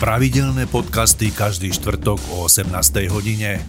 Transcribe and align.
Pravidelné 0.00 0.64
podcasty 0.64 1.28
každý 1.28 1.76
štvrtok 1.76 2.16
o 2.32 2.48
18. 2.48 2.72
hodine. 3.12 3.60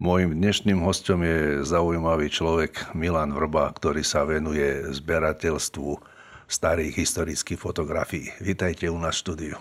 Mojím 0.00 0.40
dnešným 0.40 0.80
hostom 0.88 1.20
je 1.20 1.60
zaujímavý 1.68 2.32
človek 2.32 2.96
Milan 2.96 3.36
Vrba, 3.36 3.68
ktorý 3.76 4.00
sa 4.00 4.24
venuje 4.24 4.88
zberateľstvu 4.88 6.00
starých 6.48 6.96
historických 6.96 7.60
fotografií. 7.60 8.32
Vítajte 8.40 8.88
u 8.88 8.96
nás 8.96 9.20
v 9.20 9.28
štúdiu. 9.28 9.56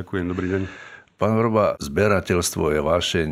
Ďakujem, 0.00 0.24
dobrý 0.24 0.46
deň. 0.48 0.62
Pán 1.20 1.36
Vrba, 1.36 1.76
zberateľstvo 1.76 2.72
je 2.72 2.80
vášeň, 2.80 3.30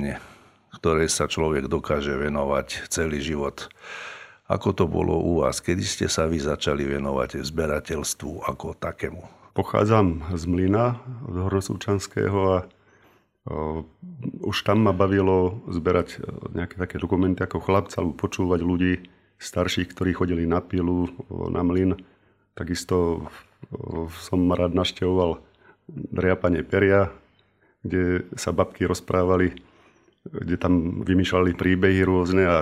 ktorej 0.85 1.09
sa 1.09 1.25
človek 1.25 1.65
dokáže 1.65 2.13
venovať 2.13 2.93
celý 2.93 3.25
život. 3.25 3.73
Ako 4.53 4.77
to 4.77 4.85
bolo 4.85 5.17
u 5.17 5.41
vás? 5.41 5.65
Kedy 5.65 5.81
ste 5.81 6.07
sa 6.13 6.29
vy 6.29 6.45
začali 6.45 6.85
venovať 6.85 7.41
zberateľstvu 7.41 8.45
ako 8.45 8.77
takému? 8.77 9.40
Pochádzam 9.51 10.31
z 10.39 10.47
Mlyna, 10.47 11.03
z 11.27 11.37
Horosúčanského 11.43 12.39
a 12.55 12.59
už 14.47 14.57
tam 14.63 14.87
ma 14.87 14.95
bavilo 14.95 15.59
zberať 15.67 16.23
nejaké 16.55 16.79
také 16.79 17.03
dokumenty 17.03 17.43
ako 17.43 17.59
chlapca 17.59 17.99
alebo 17.99 18.15
počúvať 18.15 18.61
ľudí 18.63 19.11
starších, 19.43 19.91
ktorí 19.91 20.15
chodili 20.15 20.47
na 20.47 20.63
pilu, 20.63 21.11
na 21.51 21.67
mlyn. 21.67 21.99
Takisto 22.55 23.27
som 24.23 24.41
rád 24.55 24.77
naštevoval 24.77 25.43
driapanie 25.91 26.63
peria, 26.63 27.11
kde 27.83 28.29
sa 28.39 28.55
babky 28.55 28.87
rozprávali, 28.87 29.57
kde 30.31 30.57
tam 30.61 31.03
vymýšľali 31.03 31.59
príbehy 31.59 32.07
rôzne 32.07 32.45
a 32.47 32.57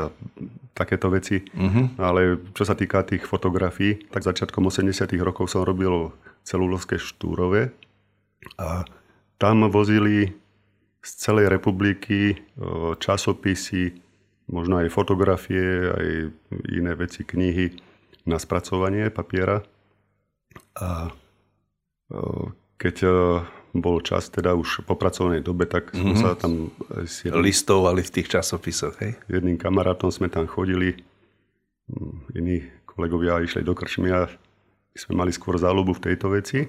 takéto 0.78 1.10
veci. 1.10 1.42
Uh-huh. 1.42 1.90
Ale 1.98 2.38
čo 2.54 2.62
sa 2.62 2.78
týka 2.78 3.02
tých 3.02 3.26
fotografií, 3.26 3.98
tak 4.14 4.22
začiatkom 4.22 4.70
80 4.70 5.10
rokov 5.18 5.50
som 5.50 5.66
robil 5.66 6.14
celulovské 6.46 7.02
štúrove 7.02 7.74
a 8.62 8.86
tam 9.42 9.66
vozili 9.66 10.30
z 11.02 11.10
celej 11.18 11.50
republiky 11.50 12.34
e, 12.34 12.36
časopisy, 12.98 13.94
možno 14.50 14.82
aj 14.82 14.94
fotografie, 14.94 15.90
aj 15.90 16.08
iné 16.74 16.92
veci, 16.94 17.22
knihy 17.22 17.74
na 18.26 18.38
spracovanie 18.38 19.10
papiera. 19.10 19.62
A 20.78 21.10
e, 22.10 22.20
keď 22.78 22.96
e, 23.02 23.10
bol 23.76 24.00
čas, 24.00 24.32
teda 24.32 24.56
už 24.56 24.88
po 24.88 24.96
pracovnej 24.96 25.44
dobe, 25.44 25.68
tak 25.68 25.92
sme 25.92 26.16
mm-hmm. 26.16 26.22
sa 26.24 26.38
tam... 26.38 26.72
S 27.04 27.26
jedným, 27.26 27.44
Listovali 27.44 28.00
v 28.00 28.10
tých 28.20 28.28
časopisoch, 28.32 28.96
hej? 29.04 29.20
Jedným 29.28 29.60
kamarátom 29.60 30.08
sme 30.08 30.32
tam 30.32 30.48
chodili, 30.48 30.96
mm, 31.92 32.38
iní 32.38 32.64
kolegovia 32.88 33.44
išli 33.44 33.62
do 33.62 33.76
krčmy 33.76 34.10
a 34.10 34.26
sme 34.96 35.14
mali 35.14 35.30
skôr 35.30 35.60
záľubu 35.60 35.94
v 36.00 36.04
tejto 36.10 36.32
veci. 36.32 36.66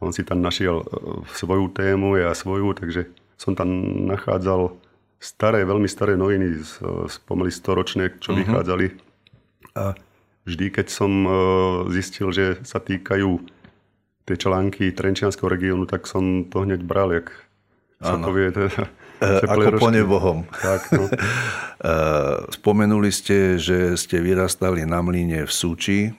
On 0.00 0.14
si 0.14 0.24
tam 0.24 0.40
našiel 0.40 0.80
e, 0.80 0.86
svoju 1.34 1.68
tému, 1.74 2.16
ja 2.16 2.32
svoju, 2.32 2.72
takže 2.78 3.10
som 3.36 3.52
tam 3.52 3.68
nachádzal 4.08 4.72
staré, 5.20 5.64
veľmi 5.64 5.88
staré 5.88 6.16
noviny, 6.16 6.62
z 6.64 7.16
pomaly 7.24 7.50
čo 7.50 8.32
uh-huh. 8.32 8.38
vychádzali. 8.40 8.86
A 9.74 9.98
vždy, 10.46 10.66
keď 10.70 10.86
som 10.88 11.12
e, 11.24 11.30
zistil, 11.92 12.30
že 12.30 12.60
sa 12.62 12.78
týkajú 12.78 13.53
tie 14.24 14.36
články 14.40 14.92
Trenčianského 14.92 15.48
regiónu, 15.48 15.84
tak 15.84 16.08
som 16.08 16.48
to 16.48 16.64
hneď 16.64 16.80
bral, 16.84 17.12
jak 17.12 17.32
sa 18.00 18.16
povie. 18.16 18.52
Teda, 18.52 18.88
ako 19.52 19.80
po 19.80 19.88
nebohom. 19.92 20.48
Tak, 20.48 20.80
no. 20.96 21.04
Spomenuli 22.56 23.12
ste, 23.12 23.60
že 23.60 23.96
ste 24.00 24.24
vyrastali 24.24 24.88
na 24.88 25.04
mline 25.04 25.44
v 25.44 25.52
Súči. 25.52 26.12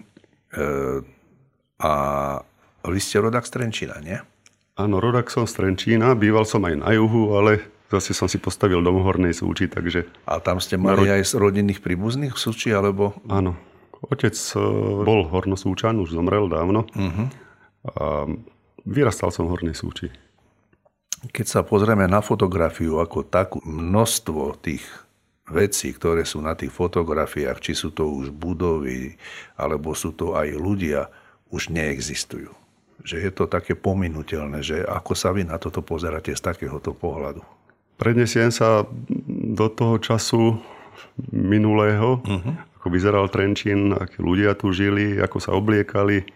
A 1.81 1.91
vy 2.85 2.99
ste 3.01 3.17
rodak 3.19 3.49
z 3.49 3.51
Trenčína, 3.57 3.97
nie? 3.99 4.17
Áno, 4.75 4.99
rodak 4.99 5.31
som 5.31 5.47
z 5.47 5.57
Trenčína, 5.57 6.13
býval 6.13 6.43
som 6.45 6.61
aj 6.67 6.75
na 6.83 6.91
juhu, 6.93 7.33
ale 7.35 7.63
zase 7.89 8.11
som 8.11 8.27
si 8.27 8.37
postavil 8.37 8.83
dom 8.83 8.99
v 8.99 9.05
Hornej 9.07 9.33
Súči, 9.33 9.71
takže... 9.71 10.05
A 10.27 10.43
tam 10.43 10.59
ste 10.59 10.75
mali 10.75 11.07
aj 11.07 11.31
aj 11.31 11.39
rodinných 11.39 11.79
príbuzných 11.79 12.35
v 12.35 12.39
Súči, 12.39 12.75
alebo... 12.75 13.15
Áno. 13.31 13.55
Otec 14.05 14.35
e, 14.35 14.59
bol 15.01 15.25
hornosúčan, 15.31 15.97
už 15.97 16.13
zomrel 16.13 16.45
dávno. 16.51 16.85
Uh-huh. 16.93 17.25
A 17.85 18.25
vyrastal 18.85 19.29
som 19.29 19.45
v 19.45 19.53
Hornej 19.53 19.77
Súči. 19.77 20.09
Keď 21.25 21.45
sa 21.45 21.61
pozrieme 21.65 22.05
na 22.05 22.21
fotografiu 22.21 23.01
ako 23.01 23.25
takú, 23.25 23.57
množstvo 23.65 24.57
tých 24.61 24.85
veci, 25.49 25.93
ktoré 25.93 26.25
sú 26.25 26.41
na 26.41 26.57
tých 26.57 26.73
fotografiách, 26.73 27.61
či 27.61 27.77
sú 27.77 27.93
to 27.93 28.09
už 28.09 28.33
budovy, 28.33 29.13
alebo 29.57 29.93
sú 29.93 30.13
to 30.17 30.33
aj 30.33 30.49
ľudia, 30.57 31.09
už 31.53 31.69
neexistujú. 31.69 32.49
Že 33.05 33.15
je 33.21 33.31
to 33.33 33.45
také 33.45 33.77
pominutelné, 33.77 34.65
že 34.65 34.81
ako 34.81 35.13
sa 35.13 35.29
vy 35.29 35.45
na 35.45 35.61
toto 35.61 35.85
pozeráte 35.85 36.33
z 36.33 36.41
takéhoto 36.41 36.97
pohľadu? 36.97 37.45
Prednesiem 37.95 38.49
sa 38.49 38.83
do 39.55 39.67
toho 39.69 40.01
času 40.01 40.57
minulého, 41.31 42.19
uh-huh. 42.19 42.53
ako 42.81 42.87
vyzeral 42.91 43.29
Trenčín, 43.31 43.93
akí 43.95 44.19
ľudia 44.19 44.57
tu 44.57 44.73
žili, 44.73 45.21
ako 45.21 45.37
sa 45.39 45.55
obliekali. 45.55 46.27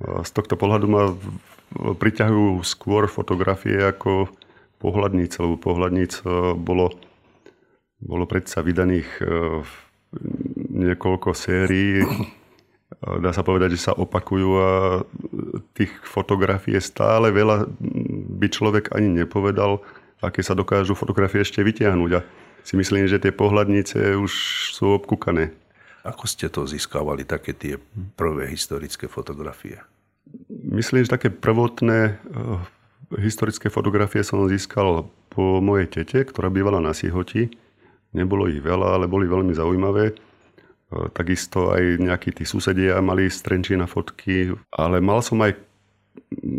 Z 0.00 0.30
tohto 0.32 0.56
pohľadu 0.56 0.86
ma 0.88 1.12
priťahujú 1.76 2.64
skôr 2.64 3.06
fotografie 3.06 3.76
ako 3.78 4.32
pohľadníc, 4.80 5.36
lebo 5.38 5.60
pohľadníc 5.60 6.24
e, 6.24 6.56
bolo, 6.56 6.88
bolo 8.00 8.24
predsa 8.24 8.64
vydaných 8.64 9.08
e, 9.20 9.24
niekoľko 10.72 11.36
sérií 11.36 12.00
dá 12.98 13.30
sa 13.30 13.46
povedať, 13.46 13.78
že 13.78 13.86
sa 13.90 13.92
opakujú 13.94 14.48
a 14.58 14.70
tých 15.78 15.92
fotografií 16.02 16.76
je 16.76 16.82
stále 16.84 17.30
veľa, 17.30 17.70
by 18.36 18.46
človek 18.50 18.92
ani 18.92 19.24
nepovedal, 19.24 19.80
aké 20.20 20.42
sa 20.42 20.58
dokážu 20.58 20.98
fotografie 20.98 21.40
ešte 21.40 21.62
vytiahnuť. 21.62 22.10
A 22.18 22.20
si 22.66 22.76
myslím, 22.76 23.08
že 23.08 23.22
tie 23.22 23.32
pohľadnice 23.32 24.18
už 24.20 24.32
sú 24.76 24.92
obkúkané. 24.92 25.54
Ako 26.06 26.24
ste 26.24 26.48
to 26.48 26.64
získavali, 26.64 27.28
také 27.28 27.52
tie 27.52 27.74
prvé 28.16 28.48
historické 28.48 29.04
fotografie? 29.10 29.80
Myslím, 30.48 31.04
že 31.04 31.12
také 31.12 31.28
prvotné 31.28 32.16
uh, 32.16 32.62
historické 33.18 33.68
fotografie 33.68 34.22
som 34.22 34.46
získal 34.46 35.10
po 35.30 35.58
mojej 35.58 35.90
tete, 35.90 36.22
ktorá 36.22 36.50
bývala 36.50 36.78
na 36.78 36.94
Sihoti. 36.94 37.50
Nebolo 38.14 38.46
ich 38.50 38.62
veľa, 38.62 38.98
ale 38.98 39.06
boli 39.10 39.30
veľmi 39.30 39.54
zaujímavé. 39.54 40.10
E, 40.10 40.14
takisto 41.14 41.70
aj 41.70 42.02
nejakí 42.02 42.34
tí 42.34 42.42
susedia 42.42 42.98
mali 42.98 43.30
z 43.30 43.38
Trenčína 43.38 43.86
fotky, 43.86 44.50
ale 44.74 44.98
mal 44.98 45.22
som 45.22 45.38
aj 45.38 45.54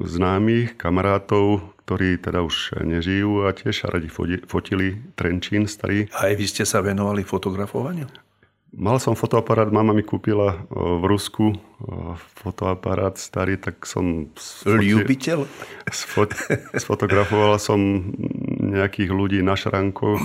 známych 0.07 0.79
kamarátov, 0.79 1.75
ktorí 1.83 2.23
teda 2.23 2.39
už 2.39 2.79
nežijú 2.87 3.43
a 3.43 3.51
tiež 3.51 3.91
radi 3.91 4.07
fotili 4.47 5.03
Trenčín 5.19 5.67
starý. 5.67 6.07
A 6.15 6.31
aj 6.31 6.39
vy 6.39 6.45
ste 6.47 6.63
sa 6.63 6.79
venovali 6.79 7.27
fotografovaniu? 7.27 8.07
Mal 8.71 9.03
som 9.03 9.19
fotoaparát, 9.19 9.67
mama 9.67 9.91
mi 9.91 9.99
kúpila 9.99 10.55
e, 10.55 10.57
v 10.75 11.03
Rusku 11.03 11.51
e, 11.51 11.57
fotoaparát 12.39 13.19
starý, 13.19 13.59
tak 13.59 13.83
som... 13.83 14.31
Ljubiteľ? 14.63 15.43
Sfot, 15.91 16.31
sfotografoval 16.79 17.59
som 17.59 17.79
nejakých 18.63 19.11
ľudí 19.11 19.39
na 19.43 19.59
šrankoch, 19.59 20.23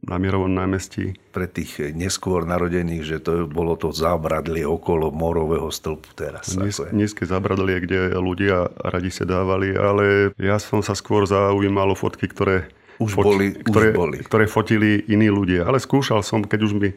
na 0.00 0.16
Mierovom 0.16 0.50
námestí. 0.50 1.14
Pre 1.30 1.46
tých 1.46 1.92
neskôr 1.92 2.48
narodených, 2.48 3.02
že 3.04 3.18
to 3.20 3.44
bolo 3.46 3.76
to 3.76 3.92
zábradlie 3.92 4.64
okolo 4.64 5.12
morového 5.12 5.68
stĺpu 5.68 6.10
teraz. 6.16 6.56
Níz, 6.56 6.80
nízke 6.90 7.28
zábradlie, 7.28 7.84
kde 7.84 8.00
ľudia 8.16 8.70
radi 8.80 9.12
sa 9.12 9.28
dávali, 9.28 9.76
ale 9.76 10.32
ja 10.40 10.56
som 10.56 10.80
sa 10.80 10.96
skôr 10.96 11.28
zaujímal 11.28 11.92
o 11.92 11.96
fotky, 11.98 12.26
ktoré 12.26 12.72
už, 13.00 13.10
fot, 13.16 13.24
boli, 13.24 13.56
ktoré, 13.56 13.90
už 13.90 13.96
boli. 13.96 14.16
ktoré 14.20 14.44
fotili 14.44 15.02
iní 15.08 15.32
ľudia. 15.32 15.64
Ale 15.64 15.80
skúšal 15.80 16.20
som, 16.20 16.44
keď 16.44 16.60
už 16.68 16.72
mi 16.76 16.92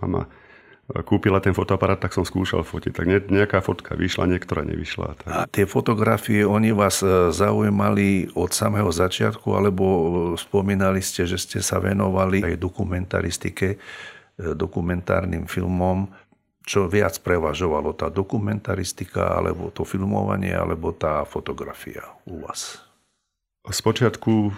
mama 0.00 0.26
kúpila 1.00 1.40
ten 1.40 1.56
fotoaparát, 1.56 1.96
tak 1.96 2.12
som 2.12 2.26
skúšal 2.26 2.66
fotiť. 2.66 2.92
Tak 2.92 3.06
nejaká 3.32 3.64
fotka 3.64 3.96
vyšla, 3.96 4.28
niektorá 4.28 4.66
nevyšla. 4.68 5.16
Tak. 5.24 5.30
A 5.32 5.48
tie 5.48 5.64
fotografie, 5.64 6.44
oni 6.44 6.76
vás 6.76 7.00
e, 7.00 7.32
zaujímali 7.32 8.28
od 8.36 8.52
samého 8.52 8.92
začiatku, 8.92 9.48
alebo 9.56 9.84
e, 9.86 10.00
spomínali 10.36 11.00
ste, 11.00 11.24
že 11.24 11.40
ste 11.40 11.64
sa 11.64 11.80
venovali 11.80 12.44
aj 12.44 12.60
dokumentaristike, 12.60 13.68
e, 13.72 13.78
dokumentárnym 14.52 15.48
filmom. 15.48 16.12
Čo 16.62 16.86
viac 16.86 17.18
prevažovalo, 17.24 17.96
tá 17.96 18.12
dokumentaristika, 18.12 19.38
alebo 19.38 19.72
to 19.72 19.88
filmovanie, 19.88 20.52
alebo 20.52 20.92
tá 20.92 21.24
fotografia 21.24 22.04
u 22.28 22.44
vás? 22.44 22.91
Spočiatku 23.62 24.50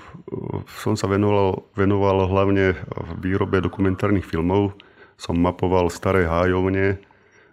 som 0.80 0.96
sa 0.96 1.04
venoval, 1.04 1.68
venoval 1.76 2.24
hlavne 2.24 2.72
v 2.88 3.10
výrobe 3.20 3.60
dokumentárnych 3.60 4.24
filmov, 4.24 4.72
som 5.20 5.36
mapoval 5.36 5.92
staré 5.92 6.24
hájovne, 6.24 6.96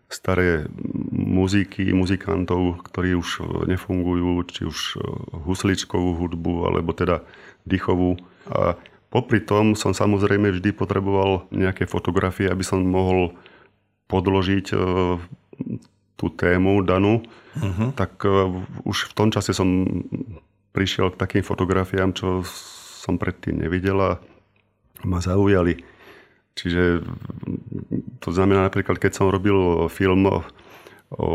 staré 0.07 0.68
muziky, 1.12 1.92
muzikantov, 1.92 2.83
ktorí 2.88 3.19
už 3.19 3.44
nefungujú, 3.68 4.48
či 4.48 4.62
už 4.68 4.80
e, 4.95 5.03
husličkovú 5.48 6.19
hudbu, 6.19 6.71
alebo 6.71 6.92
teda 6.92 7.24
dýchovú. 7.68 8.19
A 8.51 8.75
popri 9.12 9.44
tom 9.44 9.75
som 9.75 9.95
samozrejme 9.95 10.51
vždy 10.56 10.75
potreboval 10.75 11.48
nejaké 11.51 11.88
fotografie, 11.88 12.51
aby 12.51 12.63
som 12.63 12.83
mohol 12.83 13.36
podložiť 14.07 14.65
e, 14.71 14.75
to 14.75 15.19
tú 16.21 16.30
tému 16.38 16.86
danú, 16.86 17.25
uh-huh. 17.57 17.89
tak 17.98 18.21
už 18.86 19.09
v 19.09 19.13
tom 19.18 19.33
čase 19.33 19.57
som 19.57 19.89
prišiel 20.71 21.12
k 21.12 21.19
takým 21.19 21.44
fotografiám, 21.44 22.15
čo 22.15 22.44
som 23.01 23.19
predtým 23.19 23.59
nevidel 23.59 23.97
a 24.00 24.12
ma 25.03 25.19
zaujali. 25.19 25.83
Čiže 26.51 27.03
to 28.19 28.29
znamená 28.29 28.68
napríklad, 28.68 29.00
keď 29.00 29.12
som 29.15 29.31
robil 29.31 29.88
film 29.88 30.27
o, 30.27 30.44
o 31.15 31.29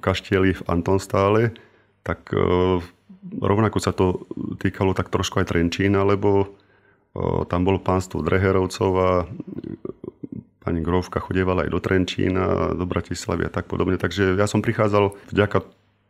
kaštieli 0.00 0.56
v 0.56 0.62
Antonstále, 0.66 1.52
tak 2.02 2.32
rovnako 3.38 3.78
sa 3.78 3.92
to 3.94 4.26
týkalo 4.58 4.96
tak 4.96 5.12
trošku 5.12 5.38
aj 5.38 5.54
Trenčína, 5.54 6.02
lebo 6.02 6.56
tam 7.46 7.62
bolo 7.62 7.78
pánstvo 7.78 8.24
Dreherovcov 8.24 8.90
a 8.96 9.10
pani 10.64 10.80
Grovka 10.80 11.20
chodievala 11.20 11.68
aj 11.68 11.70
do 11.70 11.80
Trenčína, 11.82 12.72
do 12.72 12.88
Bratislavy 12.88 13.46
a 13.46 13.52
tak 13.52 13.68
podobne. 13.68 14.00
Takže 14.00 14.34
ja 14.34 14.46
som 14.48 14.64
prichádzal 14.64 15.12
vďaka 15.30 15.58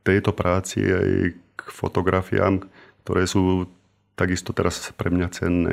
tejto 0.07 0.31
práci 0.31 0.81
aj 0.87 1.37
k 1.63 1.69
fotografiám, 1.71 2.67
ktoré 3.05 3.27
sú 3.27 3.71
takisto 4.19 4.51
teraz 4.53 4.91
pre 4.95 5.09
mňa 5.09 5.29
cenné. 5.33 5.73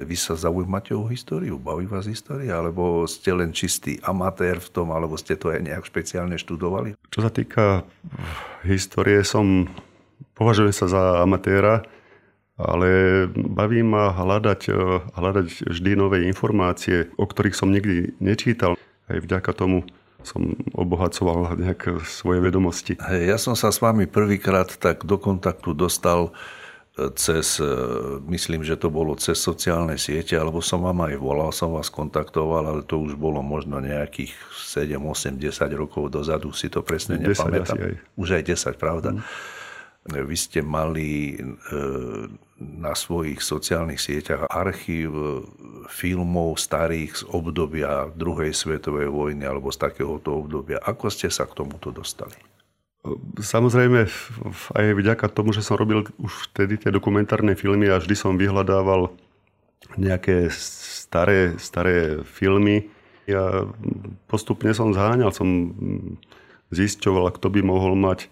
Vy 0.00 0.16
sa 0.16 0.38
zaujímate 0.38 0.96
o 0.96 1.04
históriu? 1.10 1.60
Baví 1.60 1.84
vás 1.84 2.08
história? 2.08 2.56
Alebo 2.56 3.04
ste 3.04 3.34
len 3.34 3.52
čistý 3.52 4.00
amatér 4.00 4.62
v 4.62 4.68
tom? 4.72 4.88
Alebo 4.94 5.20
ste 5.20 5.36
to 5.36 5.52
aj 5.52 5.60
nejak 5.60 5.84
špeciálne 5.84 6.40
študovali? 6.40 6.96
Čo 7.12 7.20
sa 7.20 7.28
týka 7.28 7.84
histórie, 8.64 9.20
som 9.26 9.68
považujem 10.32 10.72
sa 10.72 10.86
za 10.88 11.02
amatéra 11.20 11.84
ale 12.56 12.88
baví 13.28 13.84
ma 13.84 14.16
hľadať, 14.16 14.72
hľadať 15.12 15.46
vždy 15.68 15.92
nové 15.92 16.24
informácie, 16.24 17.12
o 17.20 17.28
ktorých 17.28 17.56
som 17.56 17.68
nikdy 17.68 18.16
nečítal. 18.16 18.80
Aj 19.06 19.20
vďaka 19.20 19.52
tomu 19.52 19.84
som 20.26 20.58
obohacoval 20.74 21.54
nejak 21.54 22.02
svoje 22.02 22.42
vedomosti. 22.42 22.98
Hey, 22.98 23.30
ja 23.30 23.38
som 23.38 23.54
sa 23.54 23.70
s 23.70 23.78
vami 23.78 24.10
prvýkrát 24.10 24.66
tak 24.74 25.06
do 25.06 25.22
kontaktu 25.22 25.70
dostal 25.70 26.34
e, 26.98 27.10
cez, 27.14 27.62
e, 27.62 27.70
myslím, 28.26 28.66
že 28.66 28.74
to 28.74 28.90
bolo 28.90 29.14
cez 29.14 29.38
sociálne 29.38 29.94
siete, 29.94 30.34
alebo 30.34 30.58
som 30.58 30.82
vám 30.82 31.06
aj 31.06 31.14
volal, 31.22 31.54
som 31.54 31.78
vás 31.78 31.86
kontaktoval, 31.86 32.66
ale 32.66 32.82
to 32.82 32.98
už 32.98 33.14
bolo 33.14 33.38
možno 33.38 33.78
nejakých 33.78 34.34
7, 34.50 34.98
8, 34.98 35.38
10 35.38 35.70
rokov 35.78 36.10
dozadu, 36.10 36.50
si 36.50 36.66
to 36.66 36.82
presne 36.82 37.22
nepamätám. 37.22 37.78
Aj. 37.78 37.94
Už 38.18 38.34
aj 38.34 38.42
10, 38.50 38.74
pravda? 38.82 39.14
Mm. 39.14 39.22
Vy 40.06 40.36
ste 40.38 40.62
mali 40.62 41.34
na 42.56 42.94
svojich 42.94 43.42
sociálnych 43.42 43.98
sieťach 43.98 44.46
archív 44.48 45.10
filmov 45.90 46.62
starých 46.62 47.20
z 47.20 47.22
obdobia 47.34 48.08
druhej 48.14 48.54
svetovej 48.54 49.10
vojny 49.10 49.42
alebo 49.42 49.74
z 49.74 49.82
takéhoto 49.82 50.40
obdobia. 50.40 50.78
Ako 50.78 51.10
ste 51.10 51.26
sa 51.26 51.44
k 51.44 51.58
tomuto 51.58 51.90
dostali? 51.90 52.38
Samozrejme, 53.38 54.10
aj 54.74 54.86
vďaka 54.98 55.26
tomu, 55.30 55.54
že 55.54 55.62
som 55.62 55.78
robil 55.78 56.06
už 56.18 56.50
vtedy 56.50 56.78
tie 56.78 56.90
dokumentárne 56.90 57.54
filmy 57.54 57.86
a 57.86 58.02
vždy 58.02 58.14
som 58.18 58.34
vyhľadával 58.34 59.14
nejaké 59.94 60.50
staré, 60.50 61.54
staré 61.58 62.26
filmy. 62.26 62.90
Ja 63.30 63.66
postupne 64.26 64.74
som 64.74 64.90
zháňal, 64.90 65.30
som 65.30 65.74
zisťoval, 66.74 67.30
kto 67.38 67.46
by 67.46 67.60
mohol 67.62 67.94
mať 67.94 68.26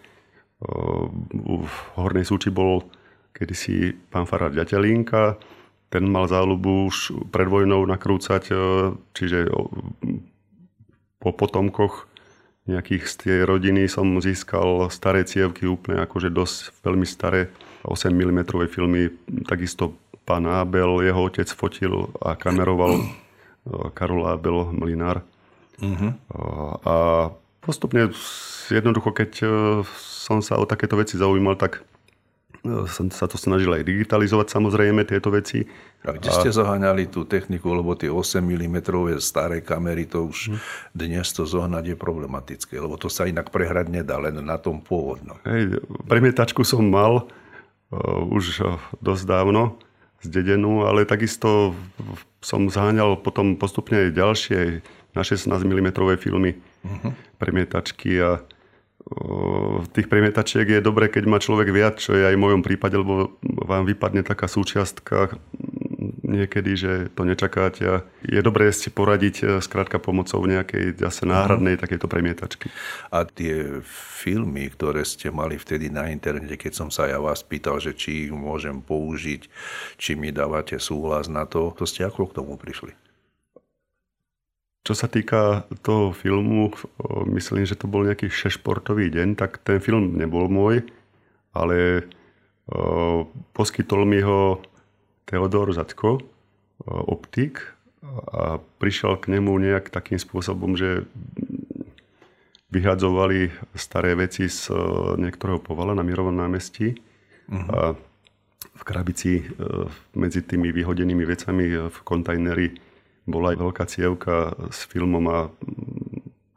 v 0.62 1.75
Hornej 1.99 2.25
Súči 2.25 2.51
bol 2.55 2.87
kedysi 3.35 3.93
pán 4.12 4.25
Farad 4.31 4.55
Ďatelínka, 4.55 5.37
ten 5.95 6.11
mal 6.11 6.27
záľubu 6.27 6.91
už 6.91 6.97
pred 7.31 7.47
vojnou 7.47 7.87
nakrúcať, 7.87 8.51
e, 8.51 8.55
čiže 9.15 9.47
po 11.23 11.31
potomkoch 11.31 12.11
nejakých 12.67 13.05
z 13.06 13.15
tej 13.15 13.39
rodiny 13.45 13.87
som 13.87 14.09
získal 14.19 14.89
staré 14.89 15.23
cievky, 15.23 15.69
úplne 15.69 16.03
akože 16.03 16.33
dosť 16.33 16.83
veľmi 16.83 17.07
staré 17.07 17.53
8 17.87 18.11
mm 18.11 18.41
filmy. 18.73 19.12
Takisto 19.45 19.95
pán 20.25 20.49
Abel, 20.49 21.05
jeho 21.05 21.29
otec 21.29 21.47
fotil 21.53 22.11
a 22.19 22.35
kameroval 22.35 22.99
e, 22.99 23.05
Karol 23.93 24.25
Abel, 24.27 24.73
mlinár. 24.73 25.23
Uh-huh. 25.79 26.15
A 26.87 26.95
postupne 27.61 28.11
jednoducho, 28.73 29.12
keď 29.12 29.31
e, 29.43 29.49
som 30.25 30.41
sa 30.41 30.56
o 30.56 30.65
takéto 30.65 30.97
veci 30.97 31.21
zaujímal, 31.21 31.61
tak 31.61 31.85
som 32.65 33.12
sa 33.12 33.29
to 33.29 33.37
snažil 33.37 33.69
aj 33.76 33.85
digitalizovať 33.85 34.56
samozrejme 34.56 35.05
tieto 35.05 35.29
veci. 35.29 35.69
A 36.00 36.17
kde 36.17 36.32
ste 36.32 36.49
zaháňali 36.49 37.12
tú 37.12 37.29
techniku, 37.29 37.76
lebo 37.76 37.93
tie 37.93 38.09
8 38.09 38.41
mm 38.41 38.76
staré 39.21 39.61
kamery, 39.61 40.09
to 40.09 40.25
už 40.32 40.49
hm. 40.49 40.56
dnes 40.97 41.29
to 41.29 41.44
zohnať 41.44 41.93
je 41.93 41.97
problematické, 42.00 42.81
lebo 42.81 42.97
to 42.97 43.12
sa 43.12 43.29
inak 43.29 43.53
prehrať 43.53 43.93
nedá, 43.93 44.17
len 44.17 44.41
na 44.41 44.56
tom 44.56 44.81
pôvodnom. 44.81 45.37
Hej, 45.44 45.85
premietačku 46.09 46.65
som 46.65 46.88
mal 46.88 47.29
uh, 47.29 48.32
už 48.32 48.65
uh, 48.65 48.81
dosť 49.05 49.29
dávno 49.29 49.76
zdedenú, 50.25 50.88
ale 50.88 51.05
takisto 51.05 51.76
som 52.41 52.73
zaháňal 52.73 53.21
potom 53.21 53.61
postupne 53.61 54.09
aj 54.09 54.17
ďalšie 54.17 54.61
na 55.12 55.21
16 55.21 55.53
mm 55.53 55.88
filmy 56.17 56.56
uh-huh. 56.81 57.12
premietačky 57.37 58.17
a 58.25 58.41
tých 59.93 60.09
premietačiek 60.09 60.65
je 60.65 60.81
dobré, 60.81 61.12
keď 61.12 61.25
má 61.29 61.37
človek 61.37 61.69
viac, 61.69 62.01
čo 62.01 62.17
je 62.17 62.25
aj 62.25 62.35
v 62.35 62.45
mojom 62.45 62.62
prípade, 62.65 62.97
lebo 62.97 63.37
vám 63.45 63.85
vypadne 63.85 64.25
taká 64.25 64.49
súčiastka 64.49 65.37
niekedy, 66.25 66.73
že 66.73 66.93
to 67.12 67.29
nečakáte. 67.29 67.85
A 67.85 67.97
je 68.25 68.41
dobré 68.41 68.73
si 68.73 68.89
poradiť 68.89 69.37
e, 69.41 69.45
skrátka 69.61 70.01
pomocou 70.01 70.41
nejakej 70.45 70.97
zase 70.97 71.29
náhradnej 71.29 71.77
takéto 71.77 72.09
premietačky. 72.09 72.73
A 73.12 73.29
tie 73.29 73.85
filmy, 73.85 74.73
ktoré 74.73 75.05
ste 75.05 75.29
mali 75.29 75.61
vtedy 75.61 75.93
na 75.93 76.09
internete, 76.09 76.57
keď 76.57 76.73
som 76.73 76.89
sa 76.89 77.05
ja 77.05 77.21
vás 77.21 77.45
pýtal, 77.45 77.79
že 77.79 77.93
či 77.93 78.29
ich 78.29 78.33
môžem 78.33 78.81
použiť, 78.81 79.47
či 80.00 80.17
mi 80.17 80.33
dávate 80.33 80.81
súhlas 80.81 81.29
na 81.29 81.45
to, 81.45 81.77
to 81.77 81.85
ste 81.85 82.09
ako 82.09 82.33
k 82.33 82.37
tomu 82.41 82.57
prišli? 82.57 83.04
Čo 84.85 84.93
sa 84.93 85.09
týka 85.09 85.65
toho 85.81 86.13
filmu, 86.13 86.69
myslím, 87.33 87.65
že 87.65 87.73
to 87.73 87.89
bol 87.89 88.05
nejaký 88.05 88.29
šešportový 88.29 89.09
deň, 89.09 89.33
tak 89.33 89.65
ten 89.65 89.81
film 89.81 90.13
nebol 90.21 90.45
môj, 90.53 90.85
ale 91.57 92.05
poskytol 93.57 94.05
mi 94.05 94.21
ho 94.21 94.61
Teodor 95.25 95.73
Zadko, 95.73 96.21
optik, 96.85 97.75
a 98.29 98.61
prišiel 98.61 99.17
k 99.17 99.33
nemu 99.33 99.57
nejak 99.57 99.89
takým 99.89 100.21
spôsobom, 100.21 100.77
že 100.77 101.09
vyhadzovali 102.69 103.55
staré 103.79 104.13
veci 104.19 104.51
z 104.51 104.69
niektorého 105.17 105.63
povala 105.63 105.97
na 105.97 106.05
Mirovom 106.05 106.35
námestí 106.35 106.99
uh-huh. 107.49 107.69
a 107.73 107.81
v 108.75 108.83
krabici 108.83 109.47
medzi 110.12 110.43
tými 110.43 110.75
vyhodenými 110.75 111.25
vecami 111.25 111.64
v 111.88 111.99
kontajneri 112.05 112.75
bola 113.25 113.52
aj 113.52 113.59
veľká 113.61 113.85
cievka 113.88 114.52
s 114.69 114.85
filmom 114.88 115.25
a 115.33 115.38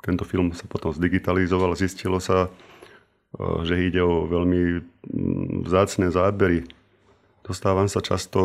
tento 0.04 0.24
film 0.24 0.56
sa 0.56 0.64
potom 0.68 0.96
zdigitalizoval. 0.96 1.76
Zistilo 1.76 2.24
sa, 2.24 2.48
e, 2.48 2.50
že 3.68 3.88
ide 3.88 4.00
o 4.00 4.24
veľmi 4.28 4.84
vzácne 5.68 6.12
zábery. 6.12 6.64
Dostávam 7.44 7.92
sa 7.92 8.00
často 8.00 8.40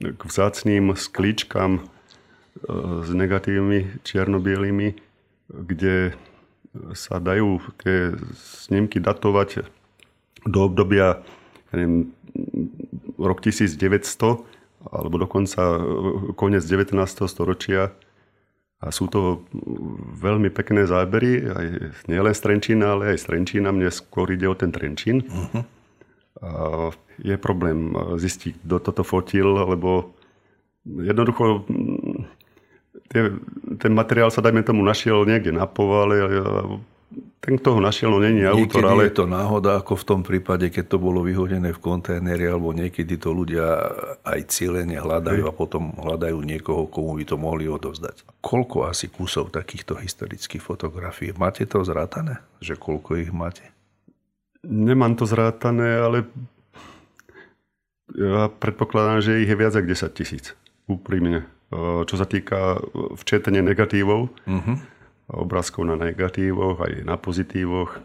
e, 0.00 0.10
k 0.12 0.20
vzácným 0.20 0.96
sklíčkam 0.96 1.80
e, 1.80 1.82
s 3.04 3.08
negatívmi 3.12 4.00
čiernobielými, 4.04 4.96
kde 5.52 6.16
sa 6.96 7.20
dajú 7.20 7.60
tie 7.84 8.16
snímky 8.32 8.96
datovať 8.96 9.68
do 10.48 10.58
obdobia 10.64 11.20
neviem, 11.76 12.08
rok 13.20 13.44
1900 13.44 14.40
alebo 14.90 15.20
dokonca 15.20 15.78
e, 15.78 15.80
koniec 16.34 16.64
19. 16.66 16.96
storočia. 17.28 17.94
A 18.82 18.90
sú 18.90 19.06
to 19.06 19.46
veľmi 20.18 20.50
pekné 20.50 20.90
zábery, 20.90 21.46
aj 21.46 21.66
nielen 22.10 22.34
z 22.34 22.40
Trenčína, 22.42 22.98
ale 22.98 23.14
aj 23.14 23.22
z 23.22 23.24
Trenčína. 23.30 23.70
Mne 23.70 23.94
skôr 23.94 24.26
ide 24.34 24.50
o 24.50 24.58
ten 24.58 24.74
Trenčín. 24.74 25.22
Uh-huh. 25.22 25.62
A 26.42 26.50
je 27.22 27.38
problém 27.38 27.94
zistiť, 27.94 28.66
kto 28.66 28.82
toto 28.82 29.06
fotil, 29.06 29.46
lebo 29.54 30.10
jednoducho 30.82 31.62
tie, 33.14 33.38
ten 33.78 33.92
materiál 33.94 34.34
sa, 34.34 34.42
dajme 34.42 34.66
tomu, 34.66 34.82
našiel 34.82 35.22
niekde 35.22 35.54
na 35.54 35.70
povale 35.70 36.16
ten, 37.42 37.58
kto 37.58 37.74
ho 37.74 37.80
našiel, 37.82 38.14
no 38.14 38.22
není 38.22 38.46
autor, 38.46 38.86
ale... 38.86 39.10
je 39.10 39.18
to 39.18 39.26
náhoda, 39.26 39.82
ako 39.82 39.98
v 39.98 40.04
tom 40.06 40.20
prípade, 40.22 40.70
keď 40.70 40.94
to 40.94 40.98
bolo 41.02 41.26
vyhodené 41.26 41.74
v 41.74 41.82
kontajneri, 41.82 42.46
alebo 42.46 42.70
niekedy 42.70 43.18
to 43.18 43.34
ľudia 43.34 43.66
aj 44.22 44.46
cieľene 44.46 44.94
hľadajú 44.94 45.42
Hej. 45.42 45.50
a 45.50 45.52
potom 45.52 45.90
hľadajú 45.98 46.38
niekoho, 46.38 46.86
komu 46.86 47.18
by 47.18 47.24
to 47.26 47.34
mohli 47.34 47.66
odovzdať. 47.66 48.22
Koľko 48.38 48.86
asi 48.86 49.10
kusov 49.10 49.50
takýchto 49.50 49.98
historických 49.98 50.62
fotografií? 50.62 51.34
Máte 51.34 51.66
to 51.66 51.82
zrátané? 51.82 52.38
Že 52.62 52.78
koľko 52.78 53.18
ich 53.18 53.34
máte? 53.34 53.66
Nemám 54.62 55.18
to 55.18 55.26
zrátané, 55.26 55.98
ale 55.98 56.30
ja 58.14 58.54
predpokladám, 58.54 59.18
že 59.18 59.42
ich 59.42 59.50
je 59.50 59.58
viac 59.58 59.74
ako 59.74 59.90
10 59.90 60.14
tisíc. 60.14 60.54
Úprimne. 60.86 61.42
Čo 62.06 62.14
sa 62.14 62.22
týka 62.22 62.78
včetne 63.18 63.66
negatívov. 63.66 64.30
Uh-huh 64.46 64.91
obrázkov 65.32 65.88
na 65.88 65.96
negatívoch, 65.96 66.84
aj 66.84 67.08
na 67.08 67.16
pozitívoch. 67.16 67.98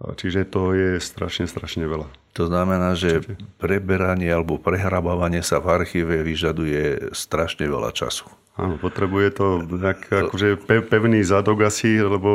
Čiže 0.00 0.48
to 0.48 0.72
je 0.72 0.90
strašne, 0.96 1.44
strašne 1.44 1.84
veľa. 1.84 2.08
To 2.38 2.48
znamená, 2.48 2.96
že 2.96 3.20
preberanie 3.60 4.32
alebo 4.32 4.56
prehrabávanie 4.56 5.44
sa 5.44 5.60
v 5.60 5.82
archíve 5.82 6.24
vyžaduje 6.24 7.12
strašne 7.12 7.68
veľa 7.68 7.92
času. 7.92 8.24
Áno, 8.60 8.76
potrebuje 8.76 9.28
to 9.36 9.46
nejak, 9.64 10.28
akože 10.28 10.60
pevný 10.68 11.24
zadok 11.24 11.64
asi, 11.64 12.00
lebo 12.00 12.30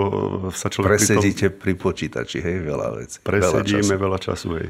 sa 0.53 0.70
človek... 0.74 0.98
Presedíte 0.98 1.53
pri, 1.53 1.53
tom... 1.53 1.62
pri 1.62 1.74
počítači, 1.77 2.38
hej, 2.41 2.58
veľa 2.65 2.88
vecí. 2.98 3.17
Presedíme 3.22 3.94
veľa 3.94 3.94
času. 3.94 4.01
veľa 4.01 4.20
času, 4.22 4.48
hej. 4.62 4.70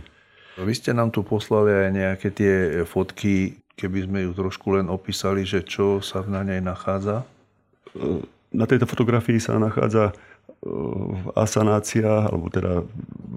Vy 0.56 0.74
ste 0.76 0.92
nám 0.96 1.12
tu 1.12 1.20
poslali 1.24 1.72
aj 1.72 1.90
nejaké 1.92 2.28
tie 2.32 2.54
fotky, 2.88 3.60
keby 3.76 4.08
sme 4.08 4.20
ju 4.24 4.32
trošku 4.32 4.80
len 4.80 4.88
opísali, 4.88 5.44
že 5.44 5.68
čo 5.68 6.00
sa 6.00 6.24
na 6.24 6.48
nej 6.48 6.64
nachádza? 6.64 7.28
Na 8.56 8.64
tejto 8.64 8.88
fotografii 8.88 9.36
sa 9.44 9.60
nachádza 9.60 10.16
asanácia, 11.36 12.08
alebo 12.32 12.48
teda 12.48 12.88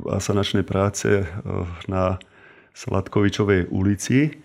asanačné 0.06 0.62
práce 0.62 1.26
eh, 1.26 1.26
na 1.90 2.22
Sladkovičovej 2.78 3.74
ulici. 3.74 4.38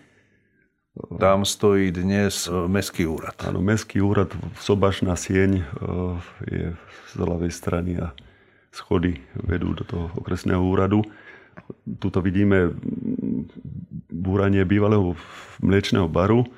Tam 1.21 1.45
stojí 1.45 1.93
dnes 1.93 2.49
eh, 2.49 2.53
Mestský 2.65 3.05
úrad. 3.05 3.37
Áno, 3.45 3.61
Mestský 3.61 4.01
úrad, 4.01 4.33
Sobašná 4.57 5.13
sieň 5.13 5.61
je 6.49 6.73
z 7.13 7.13
ľavej 7.21 7.51
strany 7.53 8.01
a 8.01 8.11
schody 8.73 9.21
vedú 9.37 9.77
do 9.77 9.85
toho 9.85 10.09
okresného 10.17 10.59
úradu. 10.59 11.05
Tuto 12.01 12.17
vidíme 12.25 12.73
búranie 14.09 14.65
bývalého 14.65 15.13
mliečného 15.61 16.09
baru 16.09 16.49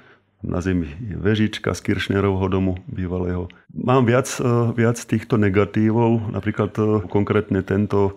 na 0.44 0.60
zemi 0.60 0.92
je 1.00 1.15
vežička 1.15 1.72
z 1.72 1.80
Kiršnerovho 1.82 2.46
domu 2.51 2.74
bývalého. 2.89 3.48
Mám 3.72 4.10
viac, 4.10 4.27
e, 4.38 4.44
viac 4.75 5.00
týchto 5.00 5.39
negatívov, 5.39 6.32
napríklad 6.34 6.72
e, 6.75 6.82
konkrétne 7.08 7.63
tento 7.63 8.12
e, 8.12 8.13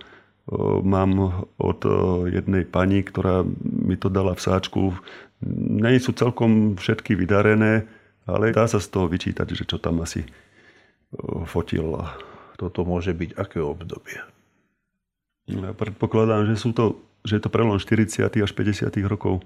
mám 0.83 1.45
od 1.61 1.81
jednej 2.29 2.67
pani, 2.67 3.05
ktorá 3.05 3.47
mi 3.63 3.95
to 3.95 4.11
dala 4.11 4.35
v 4.35 4.45
sáčku. 4.45 4.81
Nie 5.79 6.03
sú 6.03 6.17
celkom 6.17 6.75
všetky 6.75 7.15
vydarené, 7.15 7.87
ale 8.27 8.51
dá 8.51 8.67
sa 8.67 8.83
z 8.83 8.91
toho 8.91 9.07
vyčítať, 9.07 9.47
že 9.55 9.65
čo 9.65 9.79
tam 9.79 10.03
asi 10.03 10.27
fotil. 11.49 12.05
Toto 12.59 12.83
môže 12.83 13.15
byť 13.15 13.39
aké 13.39 13.63
obdobie? 13.63 14.19
Ja 15.49 15.73
predpokladám, 15.73 16.45
že, 16.45 16.61
sú 16.61 16.77
to, 16.77 17.01
že 17.25 17.39
je 17.39 17.43
to 17.47 17.49
prelom 17.49 17.81
40. 17.81 18.29
až 18.29 18.53
50. 18.53 18.93
rokov. 19.09 19.41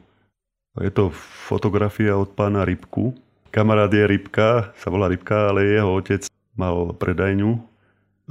Je 0.80 0.88
to 0.88 1.12
fotografia 1.48 2.16
od 2.16 2.32
pána 2.32 2.64
Rybku. 2.64 3.12
Kamarát 3.52 3.92
je 3.92 4.08
Rybka, 4.08 4.72
sa 4.72 4.88
volá 4.88 5.12
Rybka, 5.12 5.52
ale 5.52 5.68
jeho 5.68 5.92
otec 5.92 6.24
mal 6.56 6.96
predajňu 6.96 7.60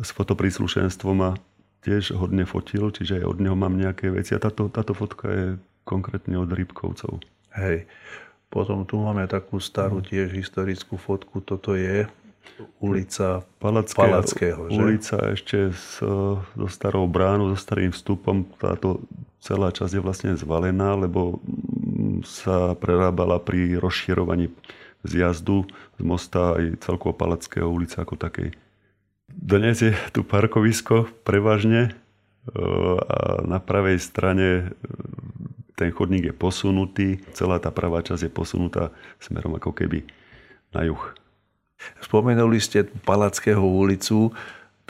s 0.02 0.10
fotopríslušenstvom 0.10 1.18
a 1.22 1.38
tiež 1.86 2.18
hodne 2.18 2.50
fotil, 2.50 2.90
čiže 2.90 3.22
aj 3.22 3.26
od 3.30 3.38
neho 3.46 3.54
mám 3.54 3.78
nejaké 3.78 4.10
veci. 4.10 4.34
A 4.34 4.42
táto, 4.42 4.74
táto 4.74 4.98
fotka 4.98 5.30
je 5.30 5.46
konkrétne 5.86 6.42
od 6.42 6.50
Rybkovcov. 6.50 7.22
Hej. 7.54 7.86
Potom 8.50 8.90
tu 8.90 8.98
máme 8.98 9.30
takú 9.30 9.62
starú 9.62 10.02
tiež 10.02 10.34
historickú 10.34 10.98
fotku. 10.98 11.46
Toto 11.46 11.78
je 11.78 12.10
ulica 12.82 13.46
Palackého, 13.62 14.02
Palackého 14.02 14.62
že? 14.66 14.82
Ulica 14.82 15.18
ešte 15.30 15.58
s, 15.72 16.02
so 16.02 16.68
starou 16.68 17.06
bránou, 17.06 17.54
so 17.54 17.58
starým 17.58 17.94
vstupom. 17.94 18.50
Táto 18.58 19.06
celá 19.38 19.70
časť 19.70 19.94
je 19.98 20.02
vlastne 20.02 20.32
zvalená, 20.34 20.98
lebo 20.98 21.38
sa 22.24 22.74
prerábala 22.78 23.42
pri 23.42 23.78
rozširovaní 23.78 24.54
zjazdu 25.06 25.66
z 25.98 26.02
mosta 26.06 26.58
aj 26.58 26.82
celkovo 26.86 27.18
Palackého 27.18 27.68
ulice 27.68 27.98
ako 28.02 28.18
takej. 28.18 28.54
Dnes 29.32 29.80
je 29.82 29.96
tu 30.12 30.22
parkovisko 30.28 31.08
prevažne 31.24 31.90
e, 31.90 31.92
a 33.02 33.42
na 33.48 33.58
pravej 33.64 33.98
strane 33.98 34.48
e, 34.48 34.64
ten 35.74 35.90
chodník 35.90 36.30
je 36.30 36.36
posunutý, 36.36 37.08
celá 37.34 37.58
tá 37.58 37.74
pravá 37.74 38.06
časť 38.06 38.30
je 38.30 38.32
posunutá 38.32 38.84
smerom 39.18 39.58
ako 39.58 39.74
keby 39.74 40.06
na 40.76 40.86
juh. 40.86 41.02
Spomenuli 42.06 42.62
ste 42.62 42.86
Palackého 42.86 43.66
ulicu 43.66 44.30